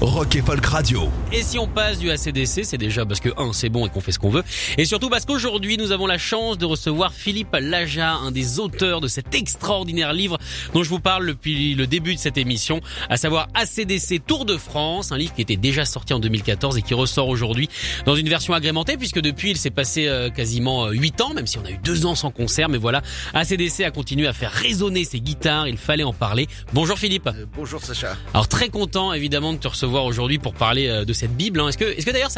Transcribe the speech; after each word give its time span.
Rock 0.00 0.36
et 0.36 0.42
Folk 0.42 0.64
Radio. 0.64 1.08
Et 1.32 1.42
si 1.42 1.58
on 1.58 1.66
passe 1.66 1.98
du 1.98 2.08
ACDC, 2.08 2.64
c'est 2.64 2.78
déjà 2.78 3.04
parce 3.04 3.18
que 3.18 3.30
un, 3.36 3.52
c'est 3.52 3.68
bon 3.68 3.84
et 3.84 3.90
qu'on 3.90 4.00
fait 4.00 4.12
ce 4.12 4.20
qu'on 4.20 4.30
veut, 4.30 4.44
et 4.76 4.84
surtout 4.84 5.08
parce 5.08 5.24
qu'aujourd'hui 5.24 5.76
nous 5.76 5.90
avons 5.90 6.06
la 6.06 6.18
chance 6.18 6.56
de 6.56 6.66
recevoir 6.66 7.12
Philippe 7.12 7.56
Laja, 7.60 8.12
un 8.12 8.30
des 8.30 8.60
auteurs 8.60 9.00
de 9.00 9.08
cet 9.08 9.34
extraordinaire 9.34 10.12
livre 10.12 10.38
dont 10.72 10.84
je 10.84 10.88
vous 10.88 11.00
parle 11.00 11.26
depuis 11.26 11.74
le 11.74 11.88
début 11.88 12.14
de 12.14 12.20
cette 12.20 12.38
émission, 12.38 12.80
à 13.10 13.16
savoir 13.16 13.48
ACDC 13.54 14.24
Tour 14.24 14.44
de 14.44 14.56
France, 14.56 15.10
un 15.10 15.18
livre 15.18 15.34
qui 15.34 15.42
était 15.42 15.56
déjà 15.56 15.84
sorti 15.84 16.14
en 16.14 16.20
2014 16.20 16.78
et 16.78 16.82
qui 16.82 16.94
ressort 16.94 17.26
aujourd'hui 17.26 17.68
dans 18.06 18.14
une 18.14 18.28
version 18.28 18.54
agrémentée 18.54 18.96
puisque 18.96 19.20
depuis 19.20 19.50
il 19.50 19.56
s'est 19.56 19.70
passé 19.70 20.06
euh, 20.06 20.30
quasiment 20.30 20.90
8 20.90 21.20
ans, 21.22 21.34
même 21.34 21.48
si 21.48 21.58
on 21.58 21.64
a 21.64 21.70
eu 21.72 21.78
2 21.82 22.06
ans 22.06 22.14
sans 22.14 22.30
concert, 22.30 22.68
mais 22.68 22.78
voilà, 22.78 23.02
ACDC 23.34 23.80
a 23.80 23.90
continué 23.90 24.28
à 24.28 24.32
faire 24.32 24.52
résonner 24.52 25.02
ses 25.02 25.18
guitares, 25.18 25.66
il 25.66 25.76
fallait 25.76 26.04
en 26.04 26.12
parler. 26.12 26.46
Bonjour 26.72 26.96
Philippe. 26.96 27.26
Euh, 27.26 27.46
bonjour 27.56 27.82
Sacha. 27.82 28.16
Alors 28.32 28.46
très 28.46 28.68
content 28.68 29.12
évidemment 29.12 29.52
de 29.52 29.58
te 29.58 29.66
recevoir 29.66 29.87
aujourd'hui 30.04 30.38
pour 30.38 30.54
parler 30.54 30.88
euh, 30.88 31.04
de 31.04 31.12
cette 31.12 31.36
Bible. 31.36 31.60
hein. 31.60 31.68
Est-ce 31.68 31.78
que, 31.78 31.84
est-ce 31.84 32.06
que 32.06 32.10
d'ailleurs 32.10 32.30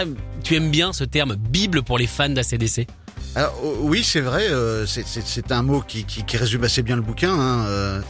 tu 0.42 0.54
aimes 0.54 0.70
bien 0.70 0.92
ce 0.92 1.04
terme 1.04 1.36
Bible 1.36 1.82
pour 1.82 1.98
les 1.98 2.06
fans 2.06 2.28
d'ACDC 2.28 2.86
Alors, 3.34 3.54
oh, 3.64 3.76
oui, 3.82 4.02
c'est 4.04 4.20
vrai, 4.20 4.48
euh, 4.48 4.86
c'est- 4.86 5.06
un 5.52 5.62
mot 5.62 5.82
qui, 5.86 6.04
qui, 6.04 6.36
résume 6.36 6.64
assez 6.64 6.82
bien 6.82 6.96
le 6.96 7.02
bouquin, 7.02 7.32
hein, 7.32 7.64
euh, 7.66 8.00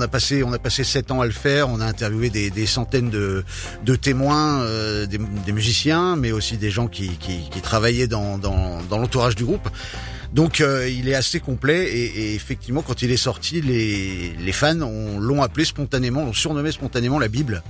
a 0.00 0.08
passé 0.08 0.42
on 0.42 0.52
a 0.52 0.58
passé 0.58 0.84
sept 0.84 1.10
ans 1.10 1.20
à 1.20 1.26
le 1.26 1.32
faire, 1.32 1.68
on 1.68 1.80
a 1.80 1.86
interviewé 1.86 2.30
des, 2.30 2.50
des 2.50 2.66
centaines 2.66 3.10
de, 3.10 3.44
de 3.84 3.96
témoins, 3.96 4.60
euh, 4.60 5.06
des, 5.06 5.18
des 5.18 5.52
musiciens, 5.52 6.16
mais 6.16 6.32
aussi 6.32 6.56
des 6.56 6.70
gens 6.70 6.88
qui, 6.88 7.08
qui 7.50 7.60
travaillaient 7.60 8.06
dans, 8.08 8.38
dans, 8.38 8.82
dans 8.90 8.98
l'entourage 8.98 9.34
du 9.36 9.44
groupe. 9.44 9.68
Donc 10.36 10.60
euh, 10.60 10.86
il 10.88 11.08
est 11.08 11.14
assez 11.14 11.40
complet 11.40 11.86
et, 11.88 12.04
et 12.04 12.34
effectivement 12.34 12.82
quand 12.82 13.00
il 13.00 13.10
est 13.10 13.16
sorti, 13.16 13.62
les, 13.62 14.32
les 14.38 14.52
fans 14.52 14.78
ont- 14.82 15.18
l'ont 15.18 15.42
appelé 15.42 15.64
spontanément, 15.64 16.26
l'ont 16.26 16.34
surnommé 16.34 16.72
spontanément 16.72 17.18
la 17.18 17.28
Bible, 17.28 17.62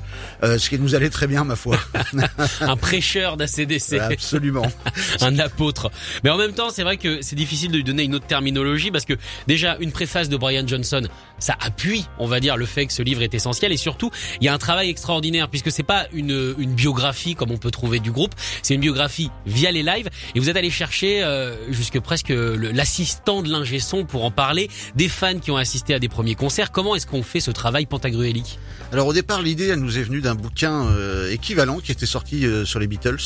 euh, 0.42 0.58
ce 0.58 0.68
qui 0.68 0.76
nous 0.78 0.96
allait 0.96 1.08
très 1.08 1.28
bien 1.28 1.44
ma 1.44 1.54
foi. 1.54 1.78
Un 2.60 2.76
prêcheur 2.76 3.36
d'ACDC. 3.36 3.94
Absolument. 4.00 4.66
un 5.20 5.38
apôtre. 5.38 5.92
Mais 6.24 6.30
en 6.30 6.36
même 6.36 6.52
temps, 6.54 6.70
c'est 6.70 6.82
vrai 6.82 6.96
que 6.96 7.22
c'est 7.22 7.36
difficile 7.36 7.70
de 7.70 7.76
lui 7.76 7.84
donner 7.84 8.02
une 8.02 8.16
autre 8.16 8.26
terminologie 8.26 8.90
parce 8.90 9.04
que 9.04 9.14
déjà 9.46 9.76
une 9.78 9.92
préface 9.92 10.28
de 10.28 10.36
Brian 10.36 10.66
Johnson, 10.66 11.06
ça 11.38 11.54
appuie, 11.60 12.06
on 12.18 12.26
va 12.26 12.40
dire, 12.40 12.56
le 12.56 12.66
fait 12.66 12.86
que 12.86 12.92
ce 12.92 13.02
livre 13.02 13.22
est 13.22 13.32
essentiel 13.34 13.70
et 13.70 13.76
surtout, 13.76 14.10
il 14.40 14.44
y 14.44 14.48
a 14.48 14.54
un 14.54 14.58
travail 14.58 14.90
extraordinaire 14.90 15.48
puisque 15.48 15.70
c'est 15.70 15.84
pas 15.84 16.06
une, 16.12 16.54
une 16.58 16.72
biographie 16.74 17.36
comme 17.36 17.52
on 17.52 17.58
peut 17.58 17.70
trouver 17.70 18.00
du 18.00 18.10
groupe, 18.10 18.34
c'est 18.62 18.74
une 18.74 18.80
biographie 18.80 19.30
via 19.46 19.70
les 19.70 19.84
lives 19.84 20.08
et 20.34 20.40
vous 20.40 20.50
êtes 20.50 20.56
allé 20.56 20.70
chercher 20.70 21.22
euh, 21.22 21.54
jusque 21.72 22.00
presque 22.00 22.32
l'assistant 22.56 23.42
de 23.42 23.50
l'ingé 23.50 23.78
son 23.78 24.04
pour 24.04 24.24
en 24.24 24.30
parler, 24.30 24.68
des 24.94 25.08
fans 25.08 25.38
qui 25.38 25.50
ont 25.50 25.56
assisté 25.56 25.94
à 25.94 25.98
des 25.98 26.08
premiers 26.08 26.34
concerts. 26.34 26.72
Comment 26.72 26.94
est-ce 26.96 27.06
qu'on 27.06 27.22
fait 27.22 27.40
ce 27.40 27.50
travail 27.50 27.86
pantagruélique 27.86 28.58
Alors 28.92 29.06
au 29.06 29.12
départ, 29.12 29.42
l'idée, 29.42 29.68
elle 29.68 29.80
nous 29.80 29.98
est 29.98 30.02
venue 30.02 30.20
d'un 30.20 30.34
bouquin 30.34 30.86
euh, 30.86 31.30
équivalent 31.30 31.78
qui 31.80 31.92
était 31.92 32.06
sorti 32.06 32.44
euh, 32.46 32.64
sur 32.64 32.78
les 32.78 32.86
Beatles. 32.86 33.18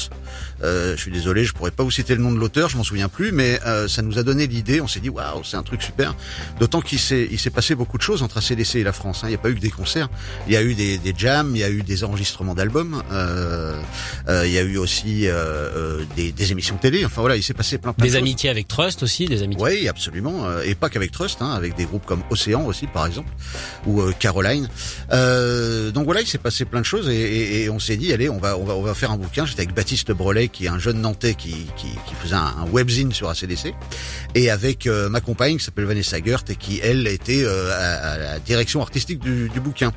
Euh, 0.62 0.96
je 0.96 1.00
suis 1.02 1.10
désolé, 1.10 1.44
je 1.44 1.52
pourrais 1.52 1.70
pas 1.70 1.82
vous 1.82 1.90
citer 1.90 2.14
le 2.14 2.22
nom 2.22 2.32
de 2.32 2.38
l'auteur, 2.38 2.68
je 2.68 2.76
m'en 2.76 2.84
souviens 2.84 3.08
plus, 3.08 3.32
mais 3.32 3.58
euh, 3.66 3.88
ça 3.88 4.02
nous 4.02 4.18
a 4.18 4.22
donné 4.22 4.46
l'idée. 4.46 4.80
On 4.80 4.88
s'est 4.88 5.00
dit 5.00 5.08
waouh, 5.08 5.42
c'est 5.44 5.56
un 5.56 5.62
truc 5.62 5.82
super. 5.82 6.14
D'autant 6.58 6.80
qu'il 6.80 6.98
s'est 6.98 7.28
il 7.30 7.38
s'est 7.38 7.50
passé 7.50 7.74
beaucoup 7.74 7.96
de 7.98 8.02
choses 8.02 8.22
entre 8.22 8.38
ACDC 8.38 8.76
et 8.76 8.82
la 8.84 8.92
France. 8.92 9.20
hein. 9.22 9.26
Il 9.28 9.30
n'y 9.30 9.34
a 9.36 9.38
pas 9.38 9.50
eu 9.50 9.54
que 9.54 9.60
des 9.60 9.70
concerts, 9.70 10.08
il 10.46 10.52
y 10.52 10.56
a 10.56 10.62
eu 10.62 10.74
des, 10.74 10.98
des 10.98 11.14
jams, 11.16 11.52
il 11.54 11.60
y 11.60 11.64
a 11.64 11.70
eu 11.70 11.82
des 11.82 12.04
enregistrements 12.04 12.54
d'albums, 12.54 13.02
euh, 13.12 13.80
euh, 14.28 14.46
il 14.46 14.52
y 14.52 14.58
a 14.58 14.62
eu 14.62 14.76
aussi 14.76 15.26
des, 16.16 16.32
des 16.32 16.52
émissions 16.52 16.76
télé. 16.76 17.04
Enfin 17.04 17.20
voilà, 17.20 17.36
il 17.36 17.42
s'est 17.42 17.54
passé 17.54 17.78
plein 17.78 17.92
plein 17.92 18.04
Des 18.04 18.10
de 18.10 18.14
choses. 18.14 18.22
amitiés 18.22 18.50
avec 18.50 18.68
Trust 18.68 19.02
aussi, 19.02 19.19
des. 19.26 19.46
Oui, 19.58 19.88
absolument, 19.88 20.46
euh, 20.46 20.62
et 20.64 20.74
pas 20.74 20.88
qu'avec 20.88 21.10
Trust, 21.12 21.42
hein, 21.42 21.50
avec 21.52 21.74
des 21.76 21.84
groupes 21.84 22.04
comme 22.06 22.22
Océan 22.30 22.64
aussi, 22.66 22.86
par 22.86 23.06
exemple, 23.06 23.28
ou 23.86 24.00
euh, 24.00 24.12
Caroline. 24.18 24.68
Euh, 25.12 25.90
donc 25.90 26.04
voilà, 26.04 26.20
il 26.20 26.26
s'est 26.26 26.38
passé 26.38 26.64
plein 26.64 26.80
de 26.80 26.86
choses 26.86 27.08
et, 27.08 27.14
et- 27.14 27.62
et 27.64 27.70
on 27.70 27.78
s'est 27.78 27.96
dit, 27.96 28.12
allez, 28.12 28.28
on 28.28 28.38
va, 28.38 28.56
on 28.56 28.64
va, 28.64 28.74
on 28.74 28.82
va 28.82 28.94
faire 28.94 29.10
un 29.10 29.16
bouquin. 29.16 29.44
J'étais 29.46 29.62
avec 29.62 29.74
Baptiste 29.74 30.12
Brelet, 30.12 30.48
qui 30.48 30.66
est 30.66 30.68
un 30.68 30.78
jeune 30.78 31.00
Nantais 31.00 31.34
qui, 31.34 31.66
qui, 31.76 31.88
qui 32.06 32.14
faisait 32.22 32.34
un, 32.34 32.54
un 32.58 32.66
webzine 32.70 33.12
sur 33.12 33.28
ACDC, 33.28 33.74
et 34.34 34.50
avec 34.50 34.86
euh, 34.86 35.08
ma 35.08 35.20
compagne 35.20 35.56
qui 35.58 35.64
s'appelle 35.64 35.84
Vanessa 35.86 36.18
Gert 36.24 36.44
et 36.48 36.56
qui 36.56 36.80
elle 36.82 37.06
était 37.06 37.42
euh, 37.44 37.70
à, 37.72 38.18
la 38.18 38.38
direction 38.38 38.80
artistique 38.82 39.18
du, 39.18 39.48
du 39.48 39.60
bouquin. 39.60 39.92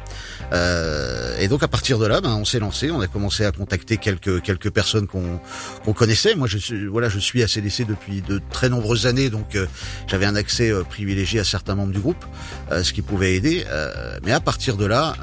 Euh, 0.51 1.37
et 1.39 1.47
donc 1.47 1.63
à 1.63 1.67
partir 1.67 1.99
de 1.99 2.05
là, 2.05 2.21
ben, 2.21 2.35
on 2.35 2.45
s'est 2.45 2.59
lancé, 2.59 2.91
on 2.91 3.01
a 3.01 3.07
commencé 3.07 3.45
à 3.45 3.51
contacter 3.51 3.97
quelques 3.97 4.41
quelques 4.41 4.69
personnes 4.69 5.07
qu'on 5.07 5.39
qu'on 5.83 5.93
connaissait. 5.93 6.35
Moi, 6.35 6.47
je 6.47 6.57
suis 6.57 6.85
voilà, 6.87 7.09
je 7.09 7.19
suis 7.19 7.41
ACDC 7.43 7.85
depuis 7.87 8.21
de 8.21 8.41
très 8.51 8.69
nombreuses 8.69 9.02
années, 9.05 9.29
donc 9.29 9.55
euh, 9.55 9.65
j'avais 10.07 10.25
un 10.25 10.35
accès 10.35 10.71
euh, 10.71 10.83
privilégié 10.83 11.39
à 11.39 11.43
certains 11.43 11.75
membres 11.75 11.93
du 11.93 11.99
groupe, 11.99 12.23
euh, 12.71 12.83
ce 12.83 12.93
qui 12.93 13.01
pouvait 13.01 13.35
aider. 13.35 13.65
Euh, 13.67 14.17
mais 14.23 14.31
à 14.31 14.39
partir 14.39 14.77
de 14.77 14.85
là, 14.85 15.15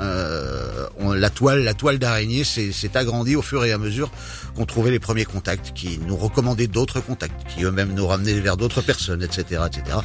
on- 0.99 1.13
la 1.13 1.31
toile, 1.31 1.63
la 1.65 1.75
toile 1.75 1.99
d'araignée 1.99 2.45
s'est 2.45 2.97
agrandie 2.97 3.37
au 3.37 3.43
fur 3.43 3.65
et 3.65 3.73
à 3.73 3.79
mesure 3.79 4.11
qu'on 4.55 4.67
trouvait 4.67 4.91
les 4.91 4.99
premiers 4.99 5.25
contacts, 5.25 5.73
qui 5.75 5.99
nous 6.07 6.17
recommandaient 6.17 6.67
d'autres 6.67 7.01
contacts, 7.01 7.47
qui 7.49 7.65
eux-mêmes 7.65 7.95
nous 7.95 8.07
ramenaient 8.07 8.41
vers 8.41 8.57
d'autres 8.57 8.83
personnes, 8.83 9.23
etc., 9.23 9.63
etc. 9.67 9.97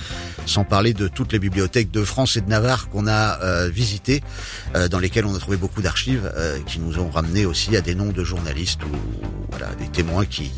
Sans 0.46 0.64
parler 0.64 0.94
de 0.94 1.08
toutes 1.08 1.34
les 1.34 1.40
bibliothèques 1.40 1.92
de 1.92 2.04
France 2.04 2.38
et 2.38 2.42
de 2.42 2.50
Navarre 2.50 2.90
qu'on 2.90 3.08
a 3.08 3.68
visitées, 3.68 4.22
dans 4.90 5.00
lesquelles 5.00 5.26
on 5.26 5.36
a 5.36 5.40
trouvé 5.40 5.58
beaucoup 5.58 5.82
d'archives, 5.82 6.32
qui 6.68 6.80
nous 6.80 7.00
ont 7.00 7.10
ramené 7.10 7.46
aussi 7.46 7.76
à 7.76 7.82
des 7.82 7.96
noms 7.96 8.12
de 8.12 8.24
journalistes 8.24 8.84
ou 8.84 8.96
voilà 9.50 9.68
des 9.76 9.88
témoins 9.88 10.26
qui 10.26 10.52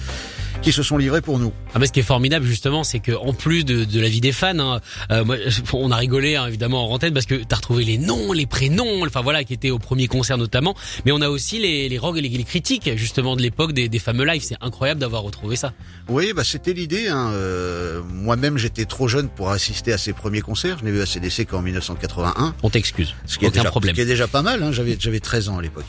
qui 0.62 0.72
se 0.72 0.84
sont 0.84 0.98
livrés 0.98 1.22
pour 1.22 1.40
nous. 1.40 1.54
Ah, 1.74 1.80
mais 1.80 1.88
ce 1.88 1.92
qui 1.92 2.00
est 2.00 2.04
formidable 2.04 2.46
justement, 2.46 2.84
c'est 2.84 3.00
que 3.00 3.12
en 3.12 3.34
plus 3.34 3.64
de, 3.64 3.84
de 3.86 4.00
la 4.00 4.10
vie 4.10 4.22
des 4.22 4.32
fans, 4.32 4.58
hein, 4.60 4.82
euh, 5.12 5.24
moi, 5.24 5.38
on 5.74 5.92
a 5.92 5.96
rigolé 5.96 6.36
hein, 6.36 6.48
évidemment 6.48 6.90
en 6.90 6.94
antenne 6.94 7.14
parce 7.14 7.26
que 7.26 7.36
t'as 7.36 7.58
retrouvé 7.58 7.84
les 7.84 7.98
noms, 7.98 8.34
les 8.34 8.46
prénoms, 8.46 9.06
enfin 9.06 9.22
voilà, 9.22 9.44
qui 9.44 9.54
étaient 9.54 9.70
au 9.70 9.80
premier 9.80 10.08
concert 10.08 10.38
notamment. 10.38 10.76
Mais 11.06 11.12
on 11.12 11.22
a 11.22 11.30
aussi 11.30 11.60
les 11.60 11.90
les, 11.90 11.98
rogues 11.98 12.18
et 12.18 12.22
les, 12.22 12.30
les 12.30 12.44
critiques 12.44 12.90
justement 12.96 13.36
de 13.36 13.42
l'époque 13.42 13.74
des, 13.74 13.90
des 13.90 14.00
fameux 14.00 14.26
lives. 14.26 14.44
C'est 14.44 14.58
incroyable 14.62 15.00
d'avoir 15.00 15.24
retrouvé 15.24 15.56
ça. 15.56 15.74
Oui, 16.08 16.34
bah 16.34 16.44
c'était 16.44 16.74
l'idée. 16.74 17.08
Hein. 17.08 17.32
Euh, 17.34 18.02
Moi-même, 18.10 18.58
j'étais 18.58 18.86
trop 18.86 19.08
jeune 19.08 19.30
pour 19.30 19.50
assister 19.52 19.94
à 19.94 19.98
ses 19.98 20.14
premiers 20.14 20.42
concerts. 20.42 20.78
Je 20.80 20.86
n'ai 20.86 20.92
vu 20.92 21.02
ACDC 21.02 21.46
qu'en 21.46 21.62
1981. 21.62 22.56
On 22.64 22.70
t'excuse. 22.70 23.14
Ce 23.26 23.38
qui 23.38 23.46
est 23.46 23.52
déjà, 23.52 23.66
problème. 23.70 23.94
Ce 23.94 23.96
qui 23.96 24.02
est 24.02 24.06
déjà 24.06 24.28
pas 24.28 24.42
mal. 24.42 24.64
Hein. 24.64 24.72
J'avais 24.72 24.98
j'avais 25.00 25.20
13 25.20 25.50
ans 25.50 25.58
à 25.58 25.62
l'époque. 25.62 25.86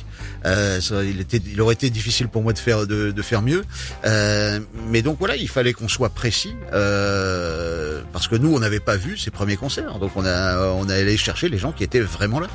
Euh, 0.47 0.81
il 1.09 1.21
était, 1.21 1.41
il 1.50 1.61
aurait 1.61 1.75
été 1.75 1.91
difficile 1.91 2.29
pour 2.29 2.43
moi 2.43 2.53
de 2.53 2.59
faire 2.59 2.87
de, 2.87 3.11
de 3.11 3.23
faire 3.23 3.43
mieux. 3.43 3.65
Euh, 4.05 4.58
mais 4.89 5.03
donc 5.03 5.19
voilà, 5.19 5.37
il 5.37 5.49
fallait 5.49 5.73
qu'on 5.73 5.89
soit 5.89 6.09
précis 6.11 6.55
euh, 6.73 8.03
parce 8.13 8.29
que 8.29 8.37
nous, 8.37 8.55
on 8.55 8.59
n'avait 8.59 8.81
pas 8.81 8.97
vu 8.97 9.17
ces 9.17 9.31
premiers 9.31 9.57
concerts. 9.57 9.99
Donc 9.99 10.13
on 10.17 10.25
a 10.25 10.59
on 10.73 10.89
a 10.89 10.95
allé 10.95 11.17
chercher 11.17 11.49
les 11.49 11.59
gens 11.59 11.73
qui 11.73 11.85
étaient 11.85 12.01
vraiment 12.01 12.41
là. 12.41 12.49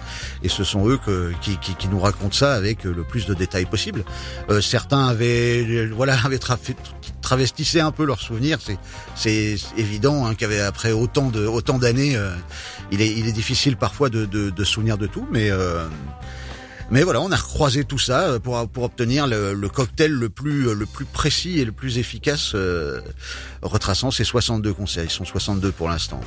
Et 0.44 0.50
ce 0.50 0.63
sont 0.63 0.88
eux 0.88 0.97
que, 0.97 1.31
qui, 1.42 1.58
qui, 1.58 1.75
qui 1.75 1.88
nous 1.88 2.00
racontent 2.00 2.36
ça 2.36 2.53
avec 2.53 2.84
le 2.84 3.03
plus 3.03 3.25
de 3.25 3.34
détails 3.34 3.66
possible. 3.66 4.03
Euh, 4.50 4.62
certains 4.62 5.08
avaient 5.08 5.88
voilà 5.88 6.18
avaient 6.25 6.38
tra- 6.38 6.58
travestissaient 7.22 7.80
un 7.81 7.92
peu 7.92 8.06
leurs 8.06 8.22
souvenirs. 8.22 8.59
C'est 8.63 8.78
c'est 9.16 9.56
évident 9.78 10.25
hein, 10.25 10.36
qu'avec 10.36 10.59
après 10.62 10.92
autant 10.92 11.30
de 11.30 11.46
autant 11.46 11.78
d'années, 11.80 12.16
euh, 12.16 12.31
il 12.92 13.02
est 13.02 13.12
il 13.12 13.28
est 13.28 13.31
difficile 13.34 13.78
parfois 13.78 14.09
de 14.09 14.25
de, 14.25 14.50
de 14.50 14.63
souvenir 14.63 14.97
de 14.97 15.08
tout, 15.08 15.28
mais 15.31 15.50
euh, 15.52 15.86
mais 16.91 17.03
voilà, 17.03 17.21
on 17.21 17.31
a 17.31 17.35
recroisé 17.35 17.83
tout 17.83 18.00
ça 18.00 18.21
euh, 18.24 18.39
pour 18.39 18.68
pour 18.69 18.83
obtenir 18.83 19.27
le, 19.27 19.53
le 19.53 19.69
cocktail 19.69 20.12
le 20.12 20.30
plus 20.30 20.74
le 20.74 20.85
plus 20.85 21.06
précis 21.06 21.59
et 21.59 21.65
le 21.65 21.71
plus 21.71 21.97
efficace, 21.97 22.51
euh, 22.56 23.01
retraçant 23.62 24.12
ces 24.12 24.24
62 24.24 24.74
concerts. 24.74 25.03
Ils 25.03 25.09
sont 25.09 25.25
62 25.25 25.71
pour 25.71 25.89
l'instant. 25.89 26.19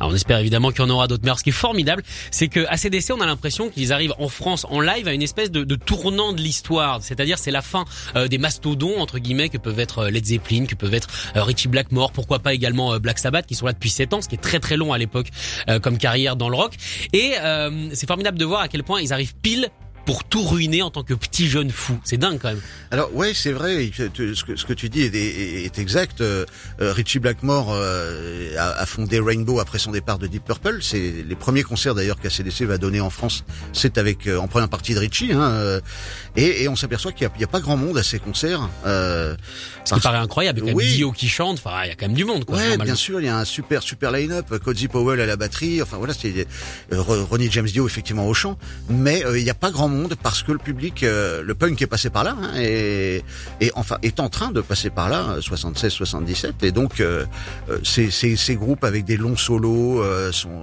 Alors 0.00 0.12
on 0.12 0.14
espère 0.16 0.38
évidemment 0.38 0.70
qu'il 0.70 0.80
y 0.80 0.82
en 0.82 0.90
aura 0.90 1.06
d'autres. 1.06 1.22
Mais 1.24 1.32
ce 1.36 1.44
qui 1.44 1.50
est 1.50 1.52
formidable, 1.52 2.02
c'est 2.30 2.48
que 2.48 2.66
ACDC, 2.66 3.12
on 3.12 3.20
a 3.20 3.26
l'impression 3.26 3.70
qu'ils 3.70 3.92
arrivent 3.92 4.14
en 4.18 4.28
France 4.28 4.66
en 4.68 4.80
live 4.80 5.06
à 5.06 5.12
une 5.12 5.22
espèce 5.22 5.50
de, 5.50 5.62
de 5.62 5.74
tournant 5.76 6.32
de 6.32 6.40
l'histoire. 6.40 6.98
C'est-à-dire, 7.02 7.38
c'est 7.38 7.52
la 7.52 7.62
fin 7.62 7.84
euh, 8.16 8.26
des 8.26 8.38
mastodons 8.38 8.98
entre 8.98 9.18
guillemets 9.18 9.48
que 9.48 9.58
peuvent 9.58 9.78
être 9.78 10.00
euh, 10.00 10.10
Led 10.10 10.24
Zeppelin, 10.24 10.66
que 10.66 10.74
peuvent 10.74 10.94
être 10.94 11.08
euh, 11.36 11.42
Richie 11.44 11.68
Blackmore, 11.68 12.10
pourquoi 12.10 12.40
pas 12.40 12.54
également 12.54 12.92
euh, 12.94 12.98
Black 12.98 13.18
Sabbath, 13.18 13.46
qui 13.46 13.54
sont 13.54 13.66
là 13.66 13.72
depuis 13.72 13.90
7 13.90 14.14
ans, 14.14 14.20
ce 14.20 14.28
qui 14.28 14.34
est 14.34 14.38
très 14.38 14.58
très 14.58 14.76
long 14.76 14.92
à 14.92 14.98
l'époque 14.98 15.28
euh, 15.68 15.78
comme 15.78 15.96
carrière 15.96 16.34
dans 16.34 16.48
le 16.48 16.56
rock. 16.56 16.74
Et 17.12 17.34
euh, 17.40 17.88
c'est 17.92 18.08
formidable 18.08 18.38
de 18.38 18.44
voir 18.44 18.62
à 18.62 18.68
quel 18.68 18.82
point 18.82 19.00
ils 19.00 19.12
arrivent 19.12 19.34
pile 19.42 19.70
pour 20.04 20.24
tout 20.24 20.42
ruiner 20.42 20.82
en 20.82 20.90
tant 20.90 21.02
que 21.02 21.14
petit 21.14 21.48
jeune 21.48 21.70
fou. 21.70 21.98
C'est 22.04 22.18
dingue 22.18 22.38
quand 22.40 22.48
même. 22.48 22.60
Alors 22.90 23.14
ouais, 23.14 23.32
c'est 23.34 23.52
vrai. 23.52 23.90
Ce 23.94 24.44
que, 24.44 24.56
ce 24.56 24.64
que 24.64 24.72
tu 24.72 24.88
dis 24.88 25.02
est, 25.02 25.14
est, 25.14 25.78
exact. 25.78 26.20
Euh, 26.20 26.44
Richie 26.78 27.18
Blackmore 27.18 27.72
euh, 27.72 28.56
a, 28.58 28.70
a, 28.80 28.86
fondé 28.86 29.18
Rainbow 29.18 29.60
après 29.60 29.78
son 29.78 29.90
départ 29.90 30.18
de 30.18 30.26
Deep 30.26 30.44
Purple. 30.44 30.78
C'est 30.82 31.24
les 31.26 31.36
premiers 31.36 31.62
concerts 31.62 31.94
d'ailleurs 31.94 32.18
qu'ACDC 32.20 32.62
va 32.62 32.78
donner 32.78 33.00
en 33.00 33.10
France. 33.10 33.44
C'est 33.72 33.98
avec 33.98 34.26
euh, 34.26 34.38
en 34.38 34.48
première 34.48 34.68
partie 34.68 34.94
de 34.94 34.98
Richie. 34.98 35.32
Hein, 35.32 35.42
euh, 35.42 35.80
et, 36.36 36.62
et, 36.62 36.68
on 36.68 36.76
s'aperçoit 36.76 37.12
qu'il 37.12 37.26
n'y 37.26 37.44
a, 37.44 37.46
a, 37.46 37.50
pas 37.50 37.60
grand 37.60 37.76
monde 37.76 37.96
à 37.98 38.02
ces 38.02 38.18
concerts. 38.18 38.68
Euh, 38.86 39.34
ça 39.84 39.98
paraît 39.98 40.18
incroyable. 40.18 40.60
Il 40.62 40.68
y 40.68 40.70
a 40.70 40.74
oui. 40.74 40.92
Dio 40.94 41.12
qui 41.12 41.28
chante. 41.28 41.58
Enfin, 41.58 41.84
il 41.84 41.88
y 41.88 41.92
a 41.92 41.94
quand 41.94 42.06
même 42.06 42.16
du 42.16 42.24
monde. 42.24 42.44
Quoi, 42.44 42.58
ouais, 42.58 42.76
bien 42.78 42.94
sûr. 42.94 43.20
Il 43.20 43.26
y 43.26 43.28
a 43.28 43.38
un 43.38 43.44
super 43.44 43.82
super 43.82 44.10
line-up. 44.12 44.58
Cozy 44.58 44.88
Powell 44.88 45.20
à 45.20 45.26
la 45.26 45.36
batterie. 45.36 45.80
Enfin 45.82 45.96
voilà, 45.96 46.14
c'est 46.14 46.46
Ronnie 46.90 47.48
James 47.50 47.66
Dio 47.66 47.86
effectivement 47.86 48.26
au 48.26 48.34
chant. 48.34 48.58
Mais 48.88 49.24
il 49.34 49.44
n'y 49.44 49.50
a 49.50 49.54
pas 49.54 49.70
grand 49.70 49.88
monde 49.88 49.93
parce 50.22 50.42
que 50.42 50.52
le 50.52 50.58
public, 50.58 51.02
le 51.02 51.54
punk 51.54 51.80
est 51.82 51.86
passé 51.86 52.10
par 52.10 52.24
là. 52.24 52.36
Hein, 52.40 52.52
et, 52.56 53.22
et 53.60 53.70
enfin 53.74 53.98
est 54.02 54.20
en 54.20 54.28
train 54.28 54.50
de 54.50 54.60
passer 54.60 54.90
par 54.90 55.08
là, 55.08 55.36
76, 55.40 55.92
77, 55.92 56.62
et 56.62 56.72
donc 56.72 57.00
euh, 57.00 57.24
ces, 57.82 58.56
groupes 58.56 58.84
avec 58.84 59.04
des 59.04 59.16
longs 59.16 59.36
solos 59.36 60.02
euh, 60.02 60.32
sont 60.32 60.62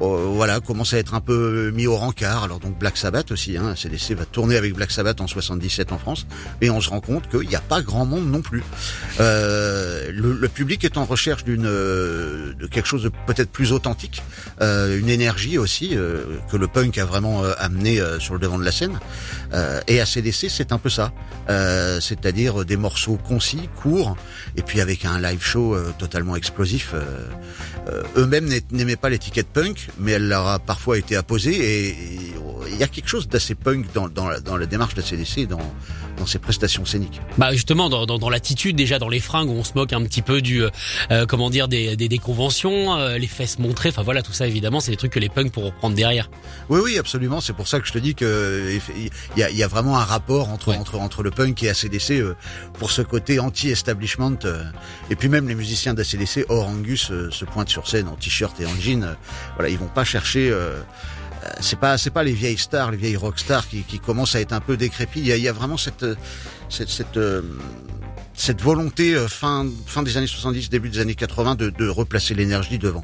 euh, 0.00 0.26
voilà, 0.28 0.60
commence 0.60 0.94
à 0.94 0.98
être 0.98 1.14
un 1.14 1.20
peu 1.20 1.70
mis 1.70 1.86
au 1.86 1.96
rencard. 1.96 2.44
Alors 2.44 2.60
donc 2.60 2.78
Black 2.78 2.96
Sabbath 2.96 3.30
aussi, 3.30 3.56
hein, 3.56 3.74
CDC 3.76 4.14
va 4.14 4.24
tourner 4.24 4.56
avec 4.56 4.74
Black 4.74 4.90
Sabbath 4.90 5.20
en 5.20 5.26
77 5.26 5.92
en 5.92 5.98
France, 5.98 6.26
et 6.60 6.70
on 6.70 6.80
se 6.80 6.90
rend 6.90 7.00
compte 7.00 7.28
qu'il 7.28 7.48
n'y 7.48 7.56
a 7.56 7.60
pas 7.60 7.82
grand 7.82 8.06
monde 8.06 8.30
non 8.30 8.42
plus. 8.42 8.62
Euh, 9.20 10.10
le, 10.12 10.48
public 10.48 10.84
est 10.84 10.98
en 10.98 11.04
recherche 11.04 11.44
d'une 11.44 11.62
de 11.64 12.66
quelque 12.70 12.86
chose 12.86 13.02
de 13.02 13.10
peut-être 13.26 13.50
plus 13.50 13.72
authentique, 13.72 14.22
euh, 14.60 14.98
une 14.98 15.08
énergie 15.08 15.58
aussi 15.58 15.90
euh, 15.92 16.38
que 16.50 16.56
le 16.56 16.68
punk 16.68 16.98
a 16.98 17.04
vraiment 17.04 17.44
euh, 17.44 17.52
amené 17.58 18.00
euh, 18.00 18.18
sur 18.18 18.34
le 18.34 18.40
devant 18.40 18.58
de 18.58 18.64
la 18.64 18.72
scène. 18.72 18.98
et 19.88 20.00
à 20.00 20.06
c'est 20.06 20.72
un 20.72 20.78
peu 20.78 20.90
ça, 20.90 21.12
c'est-à-dire 22.00 22.64
des 22.64 22.76
morceaux 22.76 23.16
concis, 23.16 23.68
courts, 23.80 24.16
et 24.56 24.62
puis 24.62 24.80
avec 24.80 25.04
un 25.04 25.20
live 25.20 25.42
show 25.42 25.76
totalement 25.98 26.36
explosif. 26.36 26.94
Eux-mêmes 28.16 28.48
n'aimaient 28.70 28.96
pas 28.96 29.08
l'étiquette 29.08 29.48
punk 29.48 29.83
mais 29.98 30.12
elle 30.12 30.28
leur 30.28 30.46
a 30.46 30.58
parfois 30.58 30.98
été 30.98 31.16
apposée 31.16 31.56
et 31.56 32.34
il 32.70 32.76
y 32.76 32.82
a 32.82 32.88
quelque 32.88 33.08
chose 33.08 33.28
d'assez 33.28 33.54
punk 33.54 33.86
dans, 33.94 34.08
dans, 34.08 34.28
la, 34.28 34.40
dans 34.40 34.56
la 34.56 34.66
démarche 34.66 34.94
de 34.94 35.00
la 35.00 35.06
CDC, 35.06 35.46
dans, 35.46 35.60
dans 36.16 36.26
ses 36.26 36.38
prestations 36.38 36.84
scéniques. 36.84 37.20
Bah 37.38 37.52
justement 37.52 37.88
dans, 37.88 38.06
dans, 38.06 38.18
dans 38.18 38.30
l'attitude 38.30 38.76
déjà 38.76 38.98
dans 38.98 39.08
les 39.08 39.20
fringues 39.20 39.48
où 39.50 39.54
on 39.54 39.64
se 39.64 39.72
moque 39.74 39.92
un 39.92 40.02
petit 40.04 40.22
peu 40.22 40.40
du 40.40 40.62
euh, 40.62 41.26
comment 41.26 41.50
dire 41.50 41.68
des, 41.68 41.96
des, 41.96 42.08
des 42.08 42.18
conventions, 42.18 42.94
euh, 42.96 43.18
les 43.18 43.26
fesses 43.26 43.58
montrées, 43.58 43.88
enfin 43.90 44.02
voilà 44.02 44.22
tout 44.22 44.32
ça 44.32 44.46
évidemment 44.46 44.80
c'est 44.80 44.90
des 44.90 44.96
trucs 44.96 45.12
que 45.12 45.20
les 45.20 45.28
punks 45.28 45.52
pourront 45.52 45.72
prendre 45.72 45.96
derrière. 45.96 46.30
Oui 46.68 46.80
oui 46.82 46.98
absolument 46.98 47.40
c'est 47.40 47.52
pour 47.52 47.68
ça 47.68 47.80
que 47.80 47.86
je 47.86 47.92
te 47.92 47.98
dis 47.98 48.14
que 48.14 48.78
il 48.96 49.10
y 49.38 49.42
a, 49.42 49.50
y 49.50 49.62
a 49.62 49.68
vraiment 49.68 49.98
un 49.98 50.04
rapport 50.04 50.48
entre 50.50 50.68
ouais. 50.68 50.76
entre 50.76 50.98
entre 50.98 51.22
le 51.22 51.30
punk 51.30 51.62
et 51.62 51.70
ACDC 51.70 52.12
euh, 52.12 52.34
pour 52.78 52.90
ce 52.90 53.02
côté 53.02 53.38
anti-establishment 53.38 54.38
euh, 54.44 54.62
et 55.10 55.16
puis 55.16 55.28
même 55.28 55.48
les 55.48 55.54
musiciens 55.54 55.94
d'ACDC 55.94 56.46
hors 56.48 56.68
Angus 56.68 57.10
euh, 57.10 57.30
se 57.30 57.44
pointent 57.44 57.68
sur 57.68 57.88
scène 57.88 58.08
en 58.08 58.16
t-shirt 58.16 58.58
et 58.60 58.66
en 58.66 58.74
jean 58.80 59.16
voilà 59.56 59.70
ils 59.70 59.78
vont 59.78 59.88
pas 59.88 60.04
chercher 60.04 60.52
c'est 61.60 61.78
pas 61.78 61.98
c'est 61.98 62.10
pas 62.10 62.22
les 62.22 62.32
vieilles 62.32 62.58
stars, 62.58 62.90
les 62.90 62.96
vieilles 62.96 63.16
rock 63.16 63.38
stars 63.38 63.68
qui, 63.68 63.82
qui 63.82 63.98
commencent 63.98 64.34
à 64.34 64.40
être 64.40 64.52
un 64.52 64.60
peu 64.60 64.76
décrépites. 64.76 65.22
Il 65.24 65.28
y 65.28 65.32
a, 65.32 65.36
il 65.36 65.42
y 65.42 65.48
a 65.48 65.52
vraiment 65.52 65.76
cette 65.76 66.06
cette 66.68 66.88
cette, 66.88 67.16
euh, 67.16 67.42
cette 68.34 68.60
volonté 68.60 69.14
euh, 69.14 69.28
fin 69.28 69.66
fin 69.86 70.02
des 70.02 70.16
années 70.16 70.26
70, 70.26 70.70
début 70.70 70.90
des 70.90 71.00
années 71.00 71.14
80 71.14 71.54
de, 71.54 71.70
de 71.70 71.88
replacer 71.88 72.34
l'énergie 72.34 72.78
devant. 72.78 73.02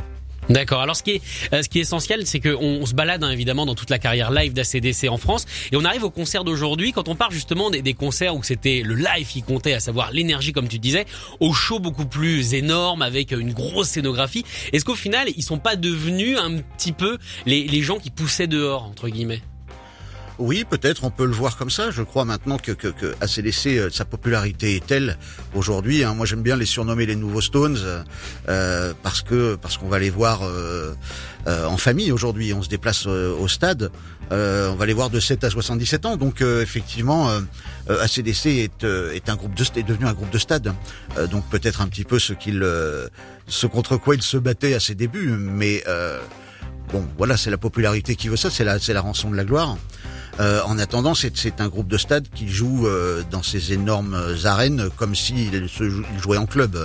D'accord. 0.48 0.80
Alors 0.80 0.96
ce 0.96 1.02
qui 1.02 1.12
est 1.12 1.22
euh, 1.52 1.62
ce 1.62 1.68
qui 1.68 1.78
est 1.78 1.82
essentiel, 1.82 2.26
c'est 2.26 2.40
qu'on 2.40 2.58
on 2.60 2.86
se 2.86 2.94
balade 2.94 3.22
hein, 3.22 3.30
évidemment 3.30 3.66
dans 3.66 3.74
toute 3.74 3.90
la 3.90 3.98
carrière 3.98 4.30
live 4.30 4.52
d'ACDC 4.52 5.08
en 5.08 5.16
France 5.16 5.46
et 5.70 5.76
on 5.76 5.84
arrive 5.84 6.04
au 6.04 6.10
concert 6.10 6.44
d'aujourd'hui. 6.44 6.92
Quand 6.92 7.08
on 7.08 7.14
parle 7.14 7.32
justement 7.32 7.70
des, 7.70 7.82
des 7.82 7.94
concerts 7.94 8.34
où 8.34 8.42
c'était 8.42 8.82
le 8.84 8.94
live 8.94 9.28
qui 9.28 9.42
comptait, 9.42 9.74
à 9.74 9.80
savoir 9.80 10.10
l'énergie 10.12 10.52
comme 10.52 10.68
tu 10.68 10.78
disais, 10.78 11.06
au 11.38 11.52
show 11.52 11.78
beaucoup 11.78 12.06
plus 12.06 12.54
énorme 12.54 13.02
avec 13.02 13.32
une 13.32 13.52
grosse 13.52 13.90
scénographie. 13.90 14.44
Est-ce 14.72 14.84
qu'au 14.84 14.96
final 14.96 15.28
ils 15.36 15.42
sont 15.42 15.58
pas 15.58 15.76
devenus 15.76 16.38
un 16.38 16.58
petit 16.76 16.92
peu 16.92 17.18
les, 17.46 17.66
les 17.66 17.82
gens 17.82 17.98
qui 17.98 18.10
poussaient 18.10 18.46
dehors 18.48 18.84
entre 18.84 19.08
guillemets? 19.08 19.42
Oui, 20.40 20.64
peut-être, 20.64 21.04
on 21.04 21.10
peut 21.10 21.26
le 21.26 21.32
voir 21.32 21.56
comme 21.56 21.70
ça. 21.70 21.90
Je 21.90 22.02
crois 22.02 22.24
maintenant 22.24 22.56
que, 22.56 22.72
que, 22.72 22.88
que 22.88 23.14
ACDC, 23.20 23.66
euh, 23.66 23.90
sa 23.90 24.06
popularité 24.06 24.74
est 24.74 24.84
telle 24.84 25.18
aujourd'hui. 25.54 26.02
Hein, 26.02 26.14
moi, 26.14 26.24
j'aime 26.24 26.42
bien 26.42 26.56
les 26.56 26.64
surnommer 26.64 27.04
les 27.04 27.14
nouveaux 27.14 27.42
Stones 27.42 27.78
euh, 28.48 28.94
parce 29.02 29.20
que 29.20 29.56
parce 29.56 29.76
qu'on 29.76 29.88
va 29.88 29.98
les 29.98 30.08
voir 30.08 30.42
euh, 30.42 30.94
euh, 31.46 31.66
en 31.66 31.76
famille 31.76 32.10
aujourd'hui. 32.10 32.54
On 32.54 32.62
se 32.62 32.70
déplace 32.70 33.04
euh, 33.06 33.36
au 33.38 33.48
stade. 33.48 33.90
on 34.30 34.74
va 34.76 34.86
les 34.86 34.94
voir 34.94 35.10
de 35.10 35.20
7 35.20 35.44
à 35.44 35.50
77 35.50 36.06
ans. 36.06 36.16
Donc, 36.16 36.40
effectivement, 36.40 37.28
ACDC 37.88 38.46
est, 38.46 38.84
est 38.84 39.28
un 39.28 39.36
groupe 39.36 39.54
de 39.54 39.64
est 39.78 39.82
devenu 39.82 40.06
un 40.06 40.14
groupe 40.14 40.30
de 40.30 40.38
stade. 40.38 40.72
donc, 41.30 41.44
peut-être 41.50 41.82
un 41.82 41.88
petit 41.88 42.04
peu 42.04 42.18
ce 42.18 42.32
qu'il 42.32 42.64
ce 43.46 43.66
contre 43.66 43.96
quoi 43.96 44.14
il 44.14 44.22
se 44.22 44.36
battait 44.36 44.74
à 44.74 44.80
ses 44.80 44.94
débuts, 44.94 45.30
mais 45.36 45.82
bon, 46.92 47.04
voilà, 47.18 47.36
c'est 47.36 47.50
la 47.50 47.58
popularité 47.58 48.14
qui 48.14 48.28
veut 48.28 48.36
ça, 48.36 48.50
c'est 48.50 48.64
la, 48.64 48.78
c'est 48.78 48.94
la 48.94 49.00
rançon 49.00 49.30
de 49.30 49.36
la 49.36 49.44
gloire. 49.44 49.76
Euh, 50.40 50.62
en 50.64 50.78
attendant, 50.78 51.14
c'est 51.14 51.60
un 51.60 51.68
groupe 51.68 51.88
de 51.88 51.98
stade 51.98 52.26
qui 52.34 52.48
joue 52.48 52.86
euh, 52.86 53.22
dans 53.30 53.42
ces 53.42 53.72
énormes 53.74 54.16
arènes 54.44 54.88
comme 54.96 55.14
s'ils 55.14 55.52
il 55.54 55.68
jouaient 56.22 56.38
en 56.38 56.46
club. 56.46 56.78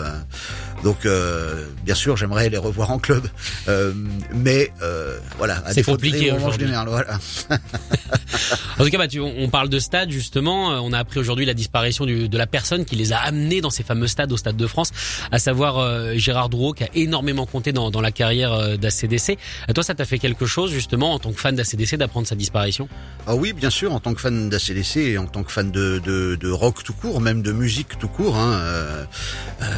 Donc, 0.85 1.07
euh, 1.07 1.65
bien 1.83 1.95
sûr, 1.95 2.15
j'aimerais 2.15 2.47
les 2.47 2.59
revoir 2.59 2.91
en 2.91 2.99
club, 2.99 3.27
euh, 3.67 3.91
mais 4.35 4.71
euh, 4.83 5.17
voilà. 5.39 5.63
C'est 5.71 5.81
compliqué 5.81 6.31
aujourd'hui. 6.31 6.67
Voilà. 6.67 7.17
en 8.77 8.83
tout 8.83 8.91
cas, 8.91 8.97
bah, 8.99 9.07
tu, 9.07 9.19
on 9.19 9.49
parle 9.49 9.69
de 9.69 9.79
stade 9.79 10.11
justement. 10.11 10.67
On 10.85 10.93
a 10.93 10.99
appris 10.99 11.19
aujourd'hui 11.19 11.47
la 11.47 11.55
disparition 11.55 12.05
du, 12.05 12.29
de 12.29 12.37
la 12.37 12.45
personne 12.45 12.85
qui 12.85 12.95
les 12.95 13.13
a 13.13 13.17
amenés 13.17 13.61
dans 13.61 13.71
ces 13.71 13.81
fameux 13.81 14.05
stades 14.05 14.31
au 14.31 14.37
Stade 14.37 14.57
de 14.57 14.67
France, 14.67 14.91
à 15.31 15.39
savoir 15.39 15.79
euh, 15.79 16.13
Gérard 16.17 16.49
Drouot, 16.49 16.73
qui 16.73 16.83
a 16.83 16.89
énormément 16.93 17.47
compté 17.47 17.71
dans, 17.73 17.89
dans 17.89 18.01
la 18.01 18.11
carrière 18.11 18.77
d'ACDC. 18.77 19.39
Toi, 19.73 19.83
ça 19.83 19.95
t'a 19.95 20.05
fait 20.05 20.19
quelque 20.19 20.45
chose 20.45 20.71
justement 20.71 21.13
en 21.13 21.19
tant 21.19 21.33
que 21.33 21.41
fan 21.41 21.55
d'ACDC 21.55 21.95
d'apprendre 21.95 22.27
sa 22.27 22.35
disparition? 22.35 22.87
Ah 23.25 23.35
oui, 23.35 23.53
bien 23.53 23.71
sûr, 23.71 23.91
en 23.91 23.99
tant 23.99 24.13
que 24.13 24.21
fan 24.21 24.49
d'ACDC 24.49 24.97
et 24.97 25.17
en 25.17 25.25
tant 25.25 25.41
que 25.41 25.51
fan 25.51 25.71
de, 25.71 25.97
de, 26.05 26.35
de, 26.35 26.51
rock 26.51 26.83
tout 26.83 26.93
court, 26.93 27.21
même 27.21 27.41
de 27.41 27.51
musique 27.51 27.97
tout 27.97 28.07
court. 28.07 28.35
Hein, 28.35 28.51
euh, 28.53 29.05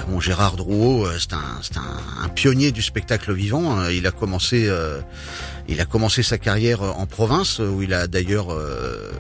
bon, 0.10 0.20
Gérard 0.20 0.58
Drouot 0.58 0.97
euh, 1.06 1.18
c'est 1.20 1.34
un, 1.34 2.24
un, 2.24 2.30
pionnier 2.30 2.72
du 2.72 2.82
spectacle 2.82 3.34
vivant. 3.34 3.80
Euh, 3.80 3.94
il 3.94 4.08
a 4.08 4.12
commencé, 4.12 4.68
euh, 4.68 5.00
il 5.68 5.82
a 5.82 5.86
commencé 5.86 6.24
sa 6.24 6.38
carrière 6.38 6.82
en 6.82 7.06
province, 7.06 7.60
où 7.60 7.82
il 7.82 7.94
a 7.94 8.08
d'ailleurs 8.08 8.54
euh, 8.54 9.12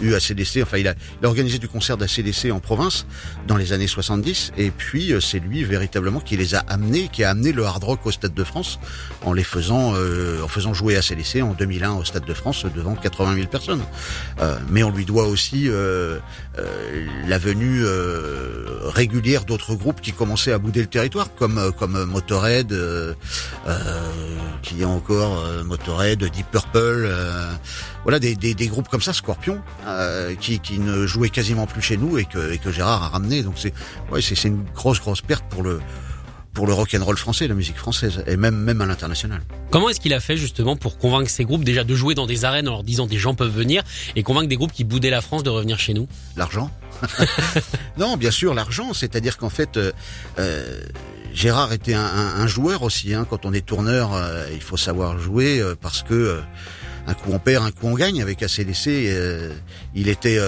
eu 0.00 0.14
ACDC. 0.14 0.60
Enfin, 0.62 0.78
il 0.78 0.88
a, 0.88 0.94
il 1.20 1.24
a 1.24 1.28
organisé 1.28 1.58
du 1.58 1.68
concert 1.68 1.96
d'ACDC 1.96 2.50
en 2.52 2.58
province 2.58 3.06
dans 3.46 3.56
les 3.56 3.72
années 3.72 3.86
70. 3.86 4.52
Et 4.56 4.70
puis, 4.70 5.14
c'est 5.20 5.38
lui 5.38 5.64
véritablement 5.64 6.20
qui 6.20 6.36
les 6.36 6.54
a 6.54 6.60
amenés, 6.60 7.08
qui 7.12 7.22
a 7.22 7.30
amené 7.30 7.52
le 7.52 7.64
hard 7.64 7.84
rock 7.84 8.06
au 8.06 8.10
Stade 8.10 8.34
de 8.34 8.44
France, 8.44 8.80
en 9.24 9.32
les 9.32 9.44
faisant, 9.44 9.92
euh, 9.94 10.42
en 10.42 10.48
faisant 10.48 10.74
jouer 10.74 10.96
ACDC 10.96 11.42
en 11.42 11.54
2001 11.54 11.92
au 11.92 12.04
Stade 12.04 12.24
de 12.24 12.34
France 12.34 12.66
devant 12.74 12.96
80 12.96 13.36
000 13.36 13.46
personnes. 13.46 13.82
Euh, 14.40 14.58
mais 14.70 14.82
on 14.82 14.90
lui 14.90 15.04
doit 15.04 15.26
aussi 15.26 15.68
la 17.26 17.38
venue 17.38 17.84
régulière 18.84 19.44
d'autres 19.44 19.74
groupes 19.74 20.00
qui 20.00 20.12
commençaient 20.12 20.52
à 20.52 20.58
bouder 20.58 20.80
le 20.80 20.86
territoire, 20.86 21.34
comme 21.34 21.72
comme 21.78 22.04
Motorhead, 22.04 22.74
qui 24.62 24.82
est 24.82 24.84
encore 24.84 25.44
Motorhead, 25.68 26.24
Deep 26.24 26.50
Purple, 26.50 27.08
voilà 28.08 28.18
des, 28.18 28.34
des, 28.34 28.54
des, 28.54 28.68
groupes 28.68 28.88
comme 28.88 29.02
ça, 29.02 29.12
Scorpion, 29.12 29.60
euh, 29.86 30.34
qui, 30.34 30.60
qui 30.60 30.78
ne 30.78 31.06
jouaient 31.06 31.28
quasiment 31.28 31.66
plus 31.66 31.82
chez 31.82 31.96
nous 31.96 32.18
et 32.18 32.24
que, 32.24 32.52
et 32.52 32.58
que 32.58 32.72
Gérard 32.72 33.02
a 33.02 33.08
ramené. 33.08 33.42
Donc 33.42 33.54
c'est 33.56 33.74
ouais, 34.10 34.22
c'est 34.22 34.42
une 34.44 34.64
grosse 34.74 35.00
grosse 35.00 35.20
perte 35.20 35.44
pour 35.50 35.62
le 35.62 35.80
pour 36.54 36.66
le 36.66 36.72
rock 36.72 36.96
and 36.98 37.04
roll 37.04 37.16
français, 37.16 37.46
la 37.46 37.54
musique 37.54 37.76
française, 37.76 38.24
et 38.26 38.36
même 38.36 38.56
même 38.56 38.80
à 38.80 38.86
l'international. 38.86 39.42
Comment 39.70 39.90
est-ce 39.90 40.00
qu'il 40.00 40.14
a 40.14 40.20
fait 40.20 40.36
justement 40.36 40.74
pour 40.74 40.98
convaincre 40.98 41.30
ces 41.30 41.44
groupes 41.44 41.64
déjà 41.64 41.84
de 41.84 41.94
jouer 41.94 42.14
dans 42.14 42.26
des 42.26 42.44
arènes 42.44 42.68
en 42.68 42.72
leur 42.72 42.82
disant 42.82 43.06
des 43.06 43.18
gens 43.18 43.34
peuvent 43.34 43.54
venir 43.54 43.82
et 44.16 44.22
convaincre 44.22 44.48
des 44.48 44.56
groupes 44.56 44.72
qui 44.72 44.84
boudaient 44.84 45.10
la 45.10 45.20
France 45.20 45.42
de 45.42 45.50
revenir 45.50 45.78
chez 45.78 45.94
nous? 45.94 46.08
L'argent. 46.36 46.70
non, 47.98 48.16
bien 48.16 48.30
sûr, 48.30 48.54
l'argent. 48.54 48.92
C'est-à-dire 48.92 49.36
qu'en 49.36 49.50
fait, 49.50 49.76
euh, 49.76 49.92
euh, 50.38 50.80
Gérard 51.32 51.72
était 51.72 51.94
un, 51.94 52.46
joueur 52.46 52.82
aussi. 52.82 53.14
Hein. 53.14 53.26
Quand 53.28 53.46
on 53.46 53.52
est 53.52 53.64
tourneur, 53.64 54.14
euh, 54.14 54.46
il 54.52 54.60
faut 54.60 54.76
savoir 54.76 55.18
jouer 55.18 55.60
euh, 55.60 55.74
parce 55.80 56.02
que 56.02 56.40
un 57.06 57.14
coup 57.14 57.30
on 57.32 57.38
perd, 57.38 57.64
un 57.64 57.70
coup 57.70 57.86
on 57.86 57.94
gagne. 57.94 58.20
Avec 58.22 58.42
ACDC, 58.42 58.86
il 59.94 60.08
était 60.08 60.38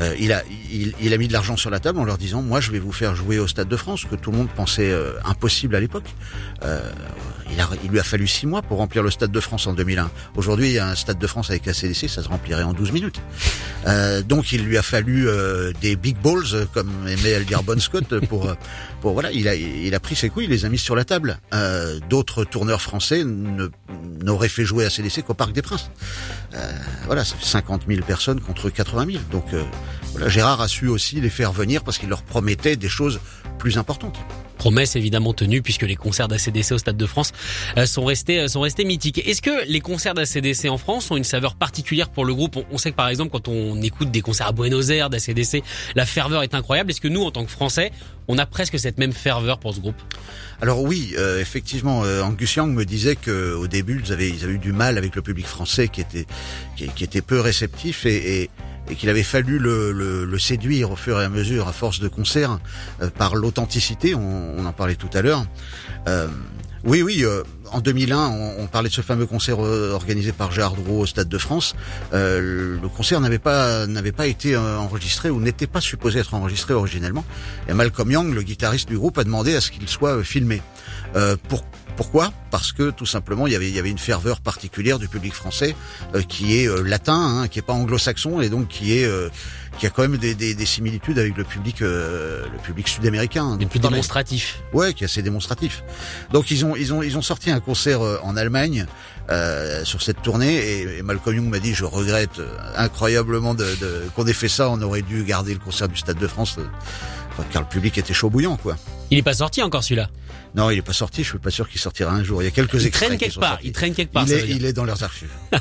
Euh, 0.00 0.14
il 0.18 0.32
a 0.32 0.42
il, 0.72 0.92
il 1.00 1.12
a 1.14 1.18
mis 1.18 1.28
de 1.28 1.32
l'argent 1.32 1.56
sur 1.56 1.70
la 1.70 1.78
table 1.78 2.00
en 2.00 2.04
leur 2.04 2.18
disant 2.18 2.42
moi 2.42 2.60
je 2.60 2.72
vais 2.72 2.80
vous 2.80 2.90
faire 2.92 3.14
jouer 3.14 3.38
au 3.38 3.46
Stade 3.46 3.68
de 3.68 3.76
France 3.76 4.04
que 4.04 4.16
tout 4.16 4.32
le 4.32 4.38
monde 4.38 4.48
pensait 4.48 4.90
euh, 4.90 5.12
impossible 5.24 5.76
à 5.76 5.80
l'époque. 5.80 6.06
Euh, 6.64 6.80
il, 7.52 7.60
a, 7.60 7.68
il 7.84 7.90
lui 7.90 8.00
a 8.00 8.02
fallu 8.02 8.26
six 8.26 8.46
mois 8.46 8.62
pour 8.62 8.78
remplir 8.78 9.02
le 9.02 9.10
Stade 9.10 9.30
de 9.30 9.40
France 9.40 9.66
en 9.66 9.74
2001. 9.74 10.10
Aujourd'hui, 10.34 10.78
un 10.78 10.94
Stade 10.94 11.18
de 11.18 11.26
France 11.26 11.50
avec 11.50 11.66
la 11.66 11.74
CDC, 11.74 12.08
ça 12.08 12.22
se 12.22 12.28
remplirait 12.28 12.62
en 12.64 12.72
12 12.72 12.90
minutes. 12.90 13.20
Euh, 13.86 14.22
donc, 14.22 14.50
il 14.52 14.64
lui 14.64 14.78
a 14.78 14.82
fallu 14.82 15.28
euh, 15.28 15.72
des 15.80 15.94
big 15.94 16.16
balls, 16.20 16.42
euh, 16.54 16.64
comme 16.72 16.90
aimait 17.06 17.38
dire 17.44 17.62
Bon 17.62 17.78
Scott, 17.78 18.18
pour, 18.28 18.52
pour 19.02 19.12
voilà, 19.12 19.30
il 19.30 19.46
a, 19.46 19.54
il 19.54 19.94
a 19.94 20.00
pris 20.00 20.16
ses 20.16 20.30
couilles, 20.30 20.44
il 20.44 20.50
les 20.50 20.64
a 20.64 20.68
mis 20.70 20.78
sur 20.78 20.96
la 20.96 21.04
table. 21.04 21.38
D'autres 22.08 22.44
tourneurs 22.44 22.80
français 22.82 23.22
ne- 23.24 23.68
n'auraient 24.22 24.48
fait 24.48 24.64
jouer 24.64 24.84
la 24.84 24.90
CDC 24.90 25.22
qu'au 25.22 25.34
Parc 25.34 25.52
des 25.52 25.62
Princes. 25.62 25.90
Euh, 26.54 26.72
voilà, 27.06 27.24
ça 27.24 27.36
fait 27.36 27.44
50 27.44 27.82
000 27.88 28.02
personnes 28.06 28.40
contre 28.40 28.70
80 28.70 29.06
000. 29.06 29.18
Donc, 29.30 29.44
euh, 29.52 29.62
voilà, 30.12 30.28
Gérard 30.28 30.60
a 30.60 30.68
su 30.68 30.88
aussi 30.88 31.20
les 31.20 31.30
faire 31.30 31.52
venir 31.52 31.82
parce 31.84 31.98
qu'il 31.98 32.08
leur 32.08 32.22
promettait 32.22 32.76
des 32.76 32.88
choses 32.88 33.20
plus 33.58 33.78
importantes. 33.78 34.18
Promesse 34.56 34.96
évidemment 34.96 35.32
tenue 35.32 35.62
puisque 35.62 35.82
les 35.82 35.96
concerts 35.96 36.28
d'ACDC 36.28 36.72
au 36.72 36.78
Stade 36.78 36.96
de 36.96 37.06
France 37.06 37.32
euh, 37.76 37.86
sont 37.86 38.04
restés 38.04 38.40
euh, 38.40 38.48
sont 38.48 38.60
restés 38.60 38.84
mythiques. 38.84 39.26
Est-ce 39.26 39.42
que 39.42 39.66
les 39.66 39.80
concerts 39.80 40.14
d'ACDC 40.14 40.68
en 40.68 40.78
France 40.78 41.10
ont 41.10 41.16
une 41.16 41.24
saveur 41.24 41.54
particulière 41.54 42.08
pour 42.08 42.24
le 42.24 42.34
groupe? 42.34 42.58
On, 42.70 42.78
sait 42.78 42.90
que 42.90 42.96
par 42.96 43.08
exemple 43.08 43.30
quand 43.32 43.48
on 43.48 43.80
écoute 43.82 44.10
des 44.10 44.20
concerts 44.20 44.48
à 44.48 44.52
Buenos 44.52 44.90
Aires 44.90 45.10
d'ACDC, 45.10 45.62
la 45.94 46.06
ferveur 46.06 46.42
est 46.42 46.54
incroyable. 46.54 46.90
Est-ce 46.90 47.00
que 47.00 47.08
nous 47.08 47.22
en 47.22 47.30
tant 47.30 47.44
que 47.44 47.50
Français, 47.50 47.90
on 48.28 48.38
a 48.38 48.46
presque 48.46 48.78
cette 48.78 48.98
même 48.98 49.12
ferveur 49.12 49.58
pour 49.58 49.74
ce 49.74 49.80
groupe? 49.80 50.00
Alors 50.62 50.82
oui, 50.82 51.14
euh, 51.18 51.40
effectivement, 51.40 52.04
euh, 52.04 52.22
Angus 52.22 52.54
Young 52.54 52.72
me 52.72 52.84
disait 52.84 53.16
que 53.16 53.54
au 53.54 53.66
début 53.66 54.02
ils 54.04 54.12
avaient 54.12 54.30
eu 54.30 54.58
du 54.58 54.72
mal 54.72 54.98
avec 54.98 55.14
le 55.16 55.22
public 55.22 55.46
français 55.46 55.88
qui 55.88 56.00
était 56.00 56.26
qui, 56.76 56.88
qui 56.88 57.04
était 57.04 57.22
peu 57.22 57.40
réceptif 57.40 58.06
et, 58.06 58.48
et 58.90 58.94
qu'il 58.96 59.08
avait 59.08 59.22
fallu 59.22 59.58
le, 59.58 59.92
le, 59.92 60.24
le 60.24 60.38
séduire 60.38 60.90
au 60.90 60.96
fur 60.96 61.20
et 61.20 61.24
à 61.24 61.28
mesure 61.28 61.68
à 61.68 61.72
force 61.72 62.00
de 62.00 62.08
concerts 62.08 62.58
euh, 63.02 63.10
par 63.10 63.34
l'authenticité. 63.36 64.14
On, 64.14 64.54
on 64.58 64.64
en 64.66 64.72
parlait 64.72 64.96
tout 64.96 65.10
à 65.14 65.22
l'heure. 65.22 65.44
Euh, 66.08 66.28
oui, 66.84 67.02
oui. 67.02 67.24
euh, 67.24 67.42
en 67.72 67.80
2001, 67.80 68.28
on, 68.28 68.54
on 68.58 68.66
parlait 68.66 68.90
de 68.90 68.94
ce 68.94 69.00
fameux 69.00 69.24
concert 69.26 69.64
euh, 69.64 69.92
organisé 69.92 70.32
par 70.32 70.52
Gérard 70.52 70.74
au 70.88 71.06
Stade 71.06 71.28
de 71.28 71.38
France. 71.38 71.74
Euh, 72.12 72.78
le 72.80 72.88
concert 72.88 73.20
n'avait 73.20 73.38
pas 73.38 73.86
n'avait 73.86 74.12
pas 74.12 74.26
été 74.26 74.54
euh, 74.54 74.78
enregistré 74.78 75.30
ou 75.30 75.40
n'était 75.40 75.66
pas 75.66 75.80
supposé 75.80 76.18
être 76.20 76.34
enregistré 76.34 76.74
originellement. 76.74 77.24
Et 77.68 77.72
Malcolm 77.72 78.10
Young, 78.10 78.34
le 78.34 78.42
guitariste 78.42 78.88
du 78.88 78.98
groupe, 78.98 79.16
a 79.18 79.24
demandé 79.24 79.56
à 79.56 79.60
ce 79.62 79.70
qu'il 79.70 79.88
soit 79.88 80.18
euh, 80.18 80.22
filmé. 80.22 80.60
Euh, 81.16 81.36
pour, 81.48 81.64
pourquoi? 81.96 82.32
Parce 82.50 82.72
que 82.72 82.90
tout 82.90 83.06
simplement, 83.06 83.46
il 83.46 83.52
y 83.52 83.56
avait 83.56 83.68
il 83.68 83.74
y 83.74 83.78
avait 83.78 83.90
une 83.90 83.98
ferveur 83.98 84.40
particulière 84.40 84.98
du 84.98 85.08
public 85.08 85.32
français 85.32 85.74
euh, 86.14 86.22
qui 86.22 86.58
est 86.58 86.68
euh, 86.68 86.82
latin, 86.82 87.14
hein, 87.42 87.48
qui 87.48 87.58
est 87.58 87.62
pas 87.62 87.72
anglo-saxon 87.72 88.40
et 88.40 88.48
donc 88.48 88.68
qui 88.68 88.98
est 88.98 89.04
euh, 89.04 89.28
qui 89.78 89.86
a 89.86 89.90
quand 89.90 90.02
même 90.02 90.16
des, 90.18 90.34
des, 90.34 90.54
des 90.54 90.66
similitudes 90.66 91.18
avec 91.18 91.36
le 91.36 91.44
public 91.44 91.82
euh, 91.82 92.44
le 92.52 92.58
public 92.58 92.86
sud-américain. 92.88 93.56
Les 93.58 93.64
dont 93.64 93.70
plus 93.70 93.78
on 93.78 93.82
parlait. 93.82 93.94
démonstratifs. 93.96 94.62
Ouais, 94.72 94.92
qui 94.94 95.04
est 95.04 95.06
assez 95.06 95.22
démonstratif. 95.22 95.82
Donc 96.32 96.50
ils 96.50 96.64
ont 96.64 96.76
ils 96.76 96.92
ont 96.92 97.02
ils 97.02 97.16
ont 97.18 97.22
sorti 97.22 97.50
un 97.50 97.60
concert 97.60 98.02
euh, 98.02 98.18
en 98.22 98.36
Allemagne 98.36 98.86
euh, 99.30 99.84
sur 99.84 100.02
cette 100.02 100.20
tournée 100.22 100.54
et, 100.56 100.98
et 100.98 101.02
Malcolm 101.02 101.36
Young 101.36 101.48
m'a 101.48 101.58
dit 101.58 101.74
je 101.74 101.84
regrette 101.84 102.40
incroyablement 102.76 103.54
de, 103.54 103.64
de- 103.80 104.02
qu'on 104.14 104.26
ait 104.26 104.32
fait 104.32 104.48
ça. 104.48 104.68
On 104.70 104.80
aurait 104.82 105.02
dû 105.02 105.24
garder 105.24 105.52
le 105.54 105.60
concert 105.60 105.88
du 105.88 105.96
Stade 105.96 106.18
de 106.18 106.26
France 106.26 106.56
euh, 106.58 107.42
car 107.50 107.62
le 107.62 107.68
public 107.68 107.98
était 107.98 108.14
chaud 108.14 108.30
bouillant 108.30 108.56
quoi. 108.56 108.76
Il 109.10 109.18
est 109.18 109.22
pas 109.22 109.34
sorti 109.34 109.62
encore 109.62 109.84
celui-là. 109.84 110.08
Non, 110.54 110.70
il 110.70 110.78
est 110.78 110.82
pas 110.82 110.92
sorti. 110.92 111.22
Je 111.24 111.30
suis 111.30 111.38
pas 111.38 111.50
sûr 111.50 111.68
qu'il 111.68 111.80
sortira 111.80 112.12
un 112.12 112.22
jour. 112.22 112.40
Il 112.42 112.44
y 112.44 112.48
a 112.48 112.50
quelques 112.52 112.74
Il 112.74 112.86
extraits 112.86 113.08
traîne 113.08 113.18
qui 113.18 113.24
quelque 113.24 113.34
sont 113.34 113.40
part. 113.40 113.50
sortis. 113.52 113.66
Il 113.66 113.72
traîne 113.72 113.94
quelque 113.94 114.12
part. 114.12 114.24
Il 114.26 114.32
est, 114.32 114.48
il 114.48 114.64
est 114.64 114.72
dans 114.72 114.84
leurs 114.84 115.02
archives. 115.02 115.30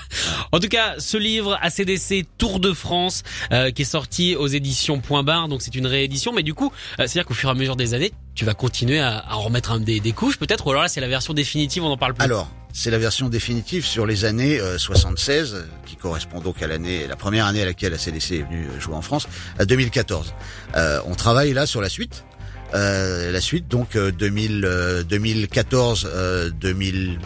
En 0.52 0.60
tout 0.60 0.68
cas, 0.68 0.96
ce 1.00 1.18
livre 1.18 1.58
ACDC 1.62 2.26
Tour 2.38 2.60
de 2.60 2.74
France 2.74 3.24
euh, 3.52 3.72
qui 3.72 3.82
est 3.82 3.86
sorti 3.86 4.36
aux 4.36 4.46
éditions 4.48 5.00
Point 5.00 5.24
Barre, 5.24 5.48
donc 5.48 5.64
c'est 5.64 5.74
une 5.74 5.88
réédition, 5.88 6.32
mais 6.32 6.44
du 6.44 6.54
coup, 6.54 6.72
euh, 7.00 7.08
c'est-à-dire 7.08 7.26
qu'au 7.26 7.34
fur 7.34 7.50
et 7.50 7.52
à 7.52 7.56
mesure 7.56 7.76
des 7.76 7.96
années, 7.96 8.12
tu 8.36 8.46
vas 8.46 8.54
continuer 8.54 9.00
à, 9.00 9.18
à 9.18 9.36
en 9.36 9.42
remettre 9.42 9.72
un, 9.72 9.80
des, 9.80 10.00
des 10.00 10.12
couches 10.12 10.38
peut-être, 10.38 10.68
ou 10.68 10.70
alors 10.70 10.84
là 10.84 10.88
c'est 10.90 11.02
la 11.02 11.08
version 11.08 11.34
définitive, 11.34 11.84
on 11.84 11.88
en 11.92 11.98
parle 11.98 12.14
plus. 12.14 12.24
Alors, 12.24 12.52
c'est 12.72 12.92
la 12.92 13.00
version 13.00 13.30
définitive 13.30 13.84
sur 13.84 14.06
les 14.06 14.26
années 14.26 14.60
euh, 14.60 14.78
76, 14.78 15.54
euh, 15.56 15.62
qui 15.88 15.96
correspond 15.96 16.40
donc 16.40 16.62
à 16.62 16.68
l'année, 16.68 17.08
la 17.08 17.16
première 17.16 17.48
année 17.48 17.64
à 17.64 17.66
laquelle 17.66 17.92
la 17.94 17.98
CDC 17.98 18.32
est 18.36 18.44
venue 18.44 18.68
euh, 18.68 18.80
jouer 18.80 18.94
en 18.96 19.02
France, 19.02 19.28
à 19.58 19.66
2014. 19.66 20.34
Euh, 20.76 21.00
on 21.08 21.16
travaille 21.16 21.54
là 21.54 21.66
sur 21.66 21.82
la 21.82 21.90
suite. 21.90 22.26
Euh, 22.74 23.32
la 23.32 23.42
suite, 23.42 23.68
donc 23.68 23.96
euh, 23.96 24.12
2000, 24.12 24.64
euh, 24.66 25.04
2014, 25.04 26.10
euh, 26.12 26.50
2000, 26.50 27.20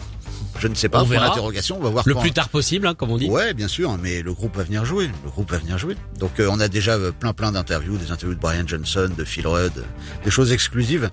je 0.58 0.68
ne 0.68 0.74
sais 0.74 0.88
pas, 0.88 1.00
On 1.02 1.04
verra. 1.06 1.28
l'interrogation, 1.28 1.78
on 1.78 1.82
va 1.82 1.88
voir 1.88 2.04
le 2.06 2.12
quand- 2.14 2.20
plus 2.20 2.32
tard 2.32 2.48
possible, 2.50 2.86
hein, 2.86 2.94
comme 2.94 3.10
on 3.12 3.16
dit. 3.16 3.30
Ouais, 3.30 3.54
bien 3.54 3.68
sûr, 3.68 3.96
mais 3.96 4.20
le 4.22 4.34
groupe 4.34 4.56
va 4.56 4.64
venir 4.64 4.84
jouer. 4.84 5.08
Le 5.24 5.30
groupe 5.30 5.50
va 5.50 5.58
venir 5.58 5.78
jouer. 5.78 5.96
Donc 6.18 6.38
euh, 6.40 6.48
on 6.50 6.60
a 6.60 6.68
déjà 6.68 6.94
euh, 6.96 7.12
plein 7.12 7.32
plein 7.32 7.52
d'interviews, 7.52 7.96
des 7.96 8.10
interviews 8.10 8.34
de 8.34 8.40
Brian 8.40 8.64
Johnson, 8.66 9.08
de 9.16 9.24
Phil 9.24 9.46
Rudd, 9.46 9.72
des 10.24 10.30
choses 10.30 10.52
exclusives. 10.52 11.08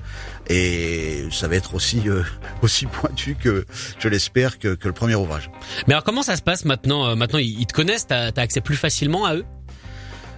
Et 0.49 1.25
ça 1.31 1.47
va 1.47 1.55
être 1.55 1.73
aussi 1.75 2.01
euh, 2.07 2.23
aussi 2.61 2.87
pointu 2.87 3.35
que 3.35 3.65
je 3.99 4.07
l'espère 4.09 4.59
que, 4.59 4.75
que 4.75 4.87
le 4.87 4.93
premier 4.93 5.15
ouvrage. 5.15 5.49
Mais 5.87 5.93
alors 5.93 6.03
comment 6.03 6.23
ça 6.23 6.35
se 6.35 6.41
passe 6.41 6.65
maintenant 6.65 7.07
euh, 7.07 7.15
Maintenant 7.15 7.39
ils, 7.39 7.59
ils 7.59 7.67
te 7.67 7.73
connaissent, 7.73 8.07
t'as 8.07 8.31
as 8.35 8.39
accès 8.41 8.61
plus 8.61 8.75
facilement 8.75 9.25
à 9.25 9.35
eux? 9.35 9.45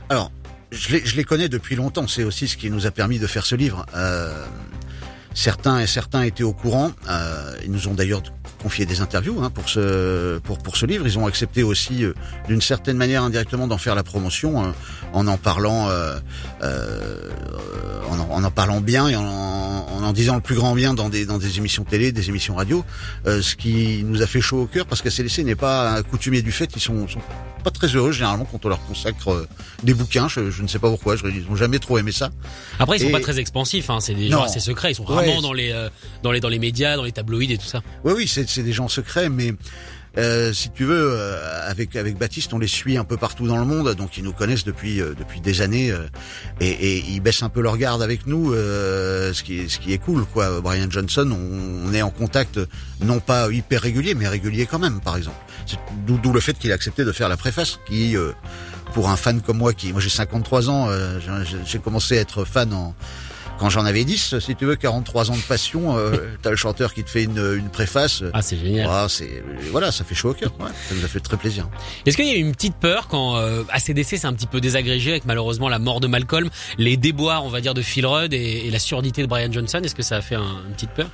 Alors, 0.10 0.32
je 0.72 1.16
les, 1.16 1.24
connais 1.24 1.50
depuis 1.50 1.76
longtemps. 1.76 2.08
C'est 2.08 2.24
aussi 2.24 2.48
ce 2.48 2.58
qui 2.58 2.70
nous 2.70 2.86
a 2.86 2.92
permis 2.92 3.20
de 3.20 3.28
faire 3.28 3.46
ce 3.46 3.56
livre. 3.56 3.86
Euh, 3.96 4.46
certains 5.34 5.80
et 5.80 5.88
certains 5.88 6.24
étaient 6.24 6.44
au 6.44 6.54
courant. 6.54 6.92
Euh, 7.10 7.56
ils 7.64 7.72
nous 7.72 7.88
ont 7.88 7.94
d'ailleurs 7.94 8.24
confié 8.58 8.86
des 8.86 9.02
interviews 9.02 9.42
hein, 9.44 9.50
pour 9.50 9.70
ce 9.70 10.40
pour 10.40 10.58
pour 10.60 10.78
ce 10.78 10.86
livre. 10.86 11.06
Ils 11.08 11.18
ont 11.18 11.26
accepté 11.28 11.64
aussi, 11.64 12.04
euh, 12.04 12.14
d'une 12.48 12.62
certaine 12.62 12.98
manière 12.98 13.24
indirectement, 13.24 13.68
d'en 13.68 13.78
faire 13.78 13.96
la 13.96 14.04
promotion 14.04 14.64
euh, 14.66 14.70
en 15.14 15.28
en 15.28 15.38
parlant 15.38 15.90
euh, 15.90 16.18
euh, 16.64 17.30
en, 18.10 18.20
en, 18.20 18.44
en 18.44 18.52
parlant 18.52 18.82
bien 18.82 19.08
et 19.08 19.16
en, 19.16 19.24
en 19.26 20.04
en 20.04 20.14
disant 20.14 20.36
le 20.36 20.42
plus 20.42 20.56
grand 20.56 20.74
bien 20.76 20.94
dans 20.94 21.10
des 21.10 21.26
dans 21.26 21.38
des 21.38 21.58
émissions 21.58 21.84
télé, 21.84 22.12
des 22.12 22.30
émissions 22.30 22.56
radio. 22.56 22.84
Ce 23.26 23.56
qui 23.56 24.04
nous 24.06 24.22
a 24.22 24.28
fait 24.28 24.42
chaud 24.42 24.62
au 24.62 24.66
cœur 24.68 24.86
parce 24.86 25.02
que 25.02 25.10
CDC 25.10 25.40
n'est 25.44 25.56
pas 25.56 26.02
coutumier 26.04 26.42
du 26.42 26.52
fait. 26.52 26.70
Ils 26.76 26.82
sont, 26.82 27.08
sont 27.08 27.20
pas 27.64 27.72
très 27.72 27.88
heureux 27.88 28.12
généralement 28.12 28.46
quand 28.46 28.64
on 28.66 28.70
leur 28.70 28.84
consacre 28.86 29.48
des 29.84 29.94
bouquins. 29.94 30.28
Je, 30.30 30.50
je 30.52 30.62
ne 30.64 30.68
sais 30.68 30.80
pas 30.80 30.90
pourquoi. 30.90 31.16
Je, 31.16 31.26
ils 31.28 31.46
ont 31.50 31.56
jamais 31.56 31.80
trop 31.80 31.98
aimé 31.98 32.12
ça. 32.12 32.30
Après 32.80 32.98
ils 32.98 33.02
sont 33.02 33.08
Et- 33.10 33.12
pas 33.12 33.20
très 33.20 33.40
expansifs, 33.40 33.90
hein, 33.90 34.00
c'est 34.00 34.14
des 34.14 34.30
Non. 34.30 34.40
gens 34.40 34.44
assez 34.46 34.60
secrets, 34.60 34.92
ils 34.92 34.96
sont 34.96 35.06
Ouais. 35.06 35.16
rarement 35.16 35.42
dans 35.42 35.54
les 35.54 35.74
dans 36.24 36.32
les 36.32 36.40
dans 36.40 36.50
les 36.50 36.60
médias, 36.60 36.96
dans 36.96 37.04
les 37.04 37.12
tabloïds 37.12 37.52
et 37.54 37.58
tout 37.58 37.66
ça. 37.66 37.82
Oui, 38.04 38.14
oui, 38.16 38.28
c'est 38.28 38.47
c'est 38.50 38.64
des 38.64 38.74
gens 38.74 38.88
secrets, 38.88 39.30
mais 39.30 39.54
euh, 40.18 40.52
si 40.52 40.72
tu 40.72 40.84
veux, 40.84 41.12
euh, 41.12 41.70
avec 41.70 41.96
avec 41.96 42.18
Baptiste, 42.18 42.52
on 42.54 42.58
les 42.58 42.68
suit 42.68 42.98
un 42.98 43.04
peu 43.04 43.18
partout 43.18 43.46
dans 43.46 43.58
le 43.58 43.66
monde, 43.66 43.94
donc 43.94 44.18
ils 44.18 44.24
nous 44.24 44.34
connaissent 44.34 44.64
depuis 44.64 45.00
euh, 45.00 45.14
depuis 45.14 45.42
des 45.42 45.62
années, 45.62 45.92
euh, 45.92 46.08
et, 46.60 46.70
et 46.70 47.06
ils 47.10 47.20
baissent 47.20 47.44
un 47.44 47.50
peu 47.50 47.62
leur 47.62 47.78
garde 47.78 48.02
avec 48.02 48.26
nous, 48.26 48.52
euh, 48.54 49.32
ce 49.34 49.44
qui 49.44 49.70
ce 49.70 49.78
qui 49.78 49.94
est 49.94 50.00
cool, 50.00 50.26
quoi. 50.26 50.60
Brian 50.62 50.90
Johnson, 50.90 51.30
on, 51.32 51.90
on 51.90 51.94
est 51.94 52.02
en 52.02 52.10
contact 52.10 52.60
non 53.04 53.20
pas 53.20 53.52
hyper 53.52 53.82
régulier, 53.82 54.16
mais 54.16 54.28
régulier 54.28 54.66
quand 54.66 54.80
même, 54.80 55.02
par 55.02 55.18
exemple. 55.18 55.38
D'où 56.08 56.34
le 56.34 56.40
fait 56.40 56.58
qu'il 56.58 56.72
a 56.72 56.76
accepté 56.76 57.06
de 57.06 57.12
faire 57.12 57.30
la 57.30 57.38
préface, 57.38 57.80
qui 57.88 58.18
euh, 58.18 58.32
pour 58.94 59.10
un 59.10 59.18
fan 59.18 59.42
comme 59.42 59.58
moi, 59.58 59.74
qui 59.74 59.92
moi 59.92 60.02
j'ai 60.02 60.10
53 60.10 60.70
ans, 60.70 60.90
j'ai 61.66 61.78
commencé 61.80 62.18
à 62.18 62.22
être 62.22 62.44
fan 62.46 62.74
en 62.74 62.96
quand 63.60 63.70
j'en 63.70 63.86
avais 63.86 64.04
10, 64.04 64.40
si 64.40 64.56
tu 64.56 64.66
veux, 64.66 64.76
43 64.76 65.32
ans 65.32 65.36
de 65.36 65.42
passion, 65.42 65.98
euh, 65.98 66.16
t'as 66.42 66.50
le 66.52 66.56
chanteur 66.56 66.94
qui 66.94 67.04
te 67.04 67.10
fait 67.10 67.24
une, 67.24 67.38
une 67.58 67.70
préface. 67.70 68.24
Ah 68.34 68.42
c'est 68.42 68.58
génial. 68.58 68.88
Ah, 68.90 69.08
c'est 69.10 69.44
voilà, 69.72 69.92
ça 69.92 70.04
fait 70.04 70.16
chaud 70.16 70.32
au 70.32 70.34
cœur. 70.34 70.52
Ouais, 70.60 70.70
ça 70.90 70.96
nous 70.96 71.04
a 71.04 71.08
fait 71.08 71.20
très 71.20 71.38
plaisir. 71.38 71.68
Est-ce 72.06 72.16
qu'il 72.18 72.28
y 72.28 72.32
a 72.32 72.36
eu 72.36 72.40
une 72.42 72.54
petite 72.54 72.76
peur 72.76 73.08
quand 73.08 73.38
euh, 73.38 73.64
ACDC 73.70 74.18
s'est 74.18 74.26
un 74.26 74.34
petit 74.34 74.48
peu 74.48 74.62
désagrégé 74.62 75.12
avec 75.12 75.26
malheureusement 75.26 75.70
la 75.70 75.80
mort 75.80 76.00
de 76.00 76.08
Malcolm, 76.08 76.50
les 76.78 76.98
déboires 76.98 77.44
on 77.46 77.50
va 77.50 77.62
dire 77.62 77.74
de 77.74 77.82
Phil 77.82 78.06
Rudd 78.06 78.34
et, 78.34 78.68
et 78.68 78.72
la 78.72 78.80
surdité 78.80 79.22
de 79.22 79.28
Brian 79.28 79.52
Johnson? 79.52 79.82
Est-ce 79.84 79.96
que 79.96 80.04
ça 80.04 80.18
a 80.18 80.22
fait 80.22 80.36
un- 80.36 80.64
une 80.68 80.74
petite 80.74 80.92
peur? 80.92 81.08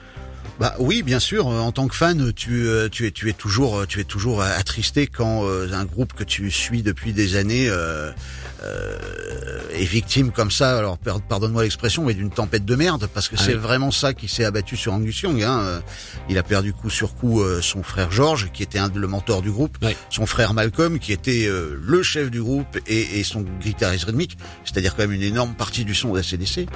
Bah 0.60 0.76
oui, 0.78 1.02
bien 1.02 1.20
sûr. 1.20 1.48
euh, 1.48 1.60
En 1.60 1.72
tant 1.72 1.88
que 1.88 1.96
fan, 1.96 2.32
tu 2.34 2.68
euh, 2.68 2.88
tu 2.88 3.08
es 3.08 3.12
tu 3.12 3.28
es 3.28 3.34
toujours 3.34 3.80
euh, 3.80 3.86
tu 3.88 4.00
es 4.00 4.04
toujours 4.04 4.42
euh, 4.42 4.48
attristé 4.56 5.08
quand 5.08 5.46
euh, 5.46 5.72
un 5.74 5.84
groupe 5.86 6.14
que 6.14 6.24
tu 6.24 6.52
suis 6.52 6.84
depuis 6.84 7.12
des 7.12 7.36
années 7.38 7.68
euh, 7.70 7.74
euh, 7.74 8.12
est 9.74 9.84
victime 9.86 10.32
comme 10.32 10.52
ça. 10.52 10.78
Alors 10.78 10.98
pardonne-moi 10.98 11.64
l'expression, 11.64 12.04
mais 12.06 12.14
d'une 12.14 12.30
tempête 12.30 12.66
de 12.66 12.76
merde, 12.76 13.08
parce 13.14 13.28
que 13.28 13.36
Ah 13.38 13.44
c'est 13.44 13.54
oui. 13.54 13.60
vraiment 13.60 13.92
ça 13.92 14.14
qui 14.14 14.28
s'est 14.28 14.46
abattu 14.46 14.78
sur 14.78 14.94
Angus 14.94 15.22
Young. 15.22 15.42
Hein. 15.44 15.60
Euh, 15.64 15.80
Il 16.30 16.38
a 16.38 16.44
perdu 16.44 16.74
coup 16.74 16.90
sur 16.90 17.16
coup 17.16 17.42
euh, 17.42 17.62
son 17.62 17.84
frère 17.84 18.12
George, 18.12 18.50
qui 18.54 18.64
était 18.64 18.80
un 18.80 18.90
le 18.94 19.08
mentor 19.08 19.42
du 19.42 19.50
groupe, 19.52 19.78
son 20.10 20.26
frère 20.26 20.54
Malcolm, 20.54 21.00
qui 21.00 21.12
était 21.14 21.48
euh, 21.48 21.76
le 21.82 22.04
chef 22.04 22.30
du 22.30 22.42
groupe 22.42 22.78
et, 22.88 23.20
et 23.20 23.24
son 23.24 23.42
guitariste 23.42 24.04
rythmique, 24.06 24.38
c'est-à-dire 24.66 24.96
quand 24.96 25.02
même 25.04 25.12
une 25.14 25.24
énorme 25.24 25.54
partie 25.56 25.84
du 25.86 25.96
son 25.96 26.14
de 26.14 26.20
ACDC. 26.20 26.68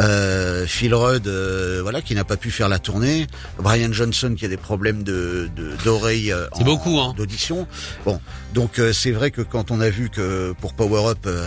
Euh, 0.00 0.66
Phil 0.66 0.94
Rudd, 0.94 1.26
euh, 1.26 1.80
voilà, 1.82 2.02
qui 2.02 2.14
n'a 2.14 2.24
pas 2.24 2.36
pu 2.36 2.50
faire 2.50 2.68
la 2.68 2.78
tournée. 2.78 3.26
Brian 3.58 3.92
Johnson, 3.92 4.34
qui 4.38 4.44
a 4.44 4.48
des 4.48 4.56
problèmes 4.56 5.02
de 5.02 5.48
de- 5.56 5.72
d'oreille, 5.84 6.30
euh, 6.32 6.46
en- 6.52 6.62
beaucoup, 6.64 7.00
hein. 7.00 7.14
d'audition. 7.16 7.66
Bon, 8.04 8.20
donc 8.54 8.78
euh, 8.78 8.92
c'est 8.92 9.10
vrai 9.12 9.30
que 9.30 9.42
quand 9.42 9.70
on 9.70 9.80
a 9.80 9.88
vu 9.90 10.08
que 10.10 10.52
pour 10.60 10.74
Power 10.74 11.10
Up, 11.10 11.25
euh, 11.26 11.46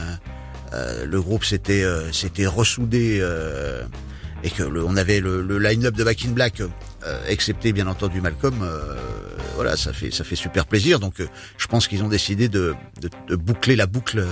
euh, 0.73 1.05
le 1.05 1.21
groupe 1.21 1.43
s'était 1.43 1.83
euh, 1.83 2.11
ressoudé. 2.47 3.23
et 4.43 4.49
que 4.49 4.63
le, 4.63 4.83
on 4.83 4.95
avait 4.95 5.19
le, 5.19 5.59
line-up 5.59 5.95
de 5.95 6.03
Back 6.03 6.25
in 6.25 6.31
Black, 6.31 6.61
excepté 7.27 7.73
bien 7.73 7.87
entendu 7.87 8.21
Malcolm, 8.21 8.65
voilà, 9.55 9.75
ça 9.75 9.91
fait 9.91 10.11
ça 10.11 10.23
fait 10.23 10.37
super 10.37 10.65
plaisir. 10.65 10.99
Donc, 10.99 11.15
je 11.57 11.67
pense 11.67 11.87
qu'ils 11.87 12.03
ont 12.03 12.07
décidé 12.07 12.47
de, 12.47 12.75
boucler 13.31 13.75
la 13.75 13.87
boucle 13.87 14.25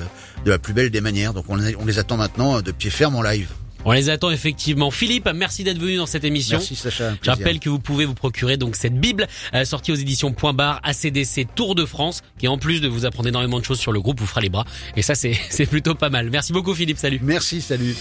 de 0.45 0.49
la 0.49 0.59
plus 0.59 0.73
belle 0.73 0.89
des 0.89 1.01
manières. 1.01 1.33
Donc, 1.33 1.45
on, 1.49 1.59
on 1.59 1.85
les 1.85 1.99
attend 1.99 2.17
maintenant 2.17 2.61
de 2.61 2.71
pied 2.71 2.89
ferme 2.89 3.15
en 3.15 3.21
live. 3.21 3.49
On 3.85 3.91
les 3.91 4.09
attend 4.09 4.31
effectivement. 4.31 4.91
Philippe, 4.91 5.29
merci 5.33 5.63
d'être 5.63 5.79
venu 5.79 5.97
dans 5.97 6.05
cette 6.05 6.23
émission. 6.23 6.57
Merci 6.57 6.75
Sacha. 6.75 7.15
Je 7.21 7.29
rappelle 7.29 7.59
que 7.59 7.69
vous 7.69 7.79
pouvez 7.79 8.05
vous 8.05 8.13
procurer 8.13 8.57
donc 8.57 8.75
cette 8.75 8.99
Bible 8.99 9.27
euh, 9.53 9.65
sortie 9.65 9.91
aux 9.91 9.95
éditions 9.95 10.33
Point 10.33 10.53
Barre 10.53 10.79
ACDC 10.83 11.47
Tour 11.55 11.75
de 11.75 11.85
France 11.85 12.21
qui 12.37 12.47
en 12.47 12.57
plus 12.57 12.81
de 12.81 12.87
vous 12.87 13.05
apprendre 13.05 13.29
énormément 13.29 13.59
de 13.59 13.65
choses 13.65 13.79
sur 13.79 13.91
le 13.91 14.01
groupe 14.01 14.19
vous 14.19 14.27
fera 14.27 14.41
les 14.41 14.49
bras 14.49 14.65
et 14.95 15.01
ça 15.01 15.15
c'est 15.15 15.37
c'est 15.49 15.65
plutôt 15.65 15.95
pas 15.95 16.09
mal. 16.09 16.29
Merci 16.29 16.53
beaucoup 16.53 16.73
Philippe, 16.73 16.97
salut. 16.97 17.19
Merci, 17.23 17.61
salut. 17.61 17.95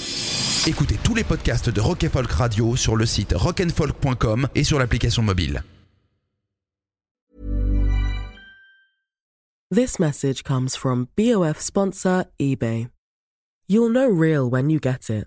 Écoutez 0.67 0.99
tous 1.03 1.15
les 1.15 1.25
podcasts 1.25 1.71
de 1.71 1.81
Rock 1.81 2.05
and 2.05 2.11
Folk 2.11 2.33
Radio 2.33 2.77
sur 2.77 2.97
le 2.97 3.07
site 3.07 3.35
rockandfolk.com 3.37 4.49
et 4.55 4.65
sur 4.65 4.79
l'application 4.79 5.23
mobile. 5.23 5.63
This 9.71 9.99
message 9.99 10.45
comes 10.45 10.77
from 10.77 11.09
BOF 11.17 11.61
sponsor 11.61 12.27
eBay. 12.41 12.89
You'll 13.69 13.89
know 13.89 14.09
real 14.09 14.49
when 14.49 14.71
you 14.71 14.79
get 14.79 15.11
it. 15.11 15.27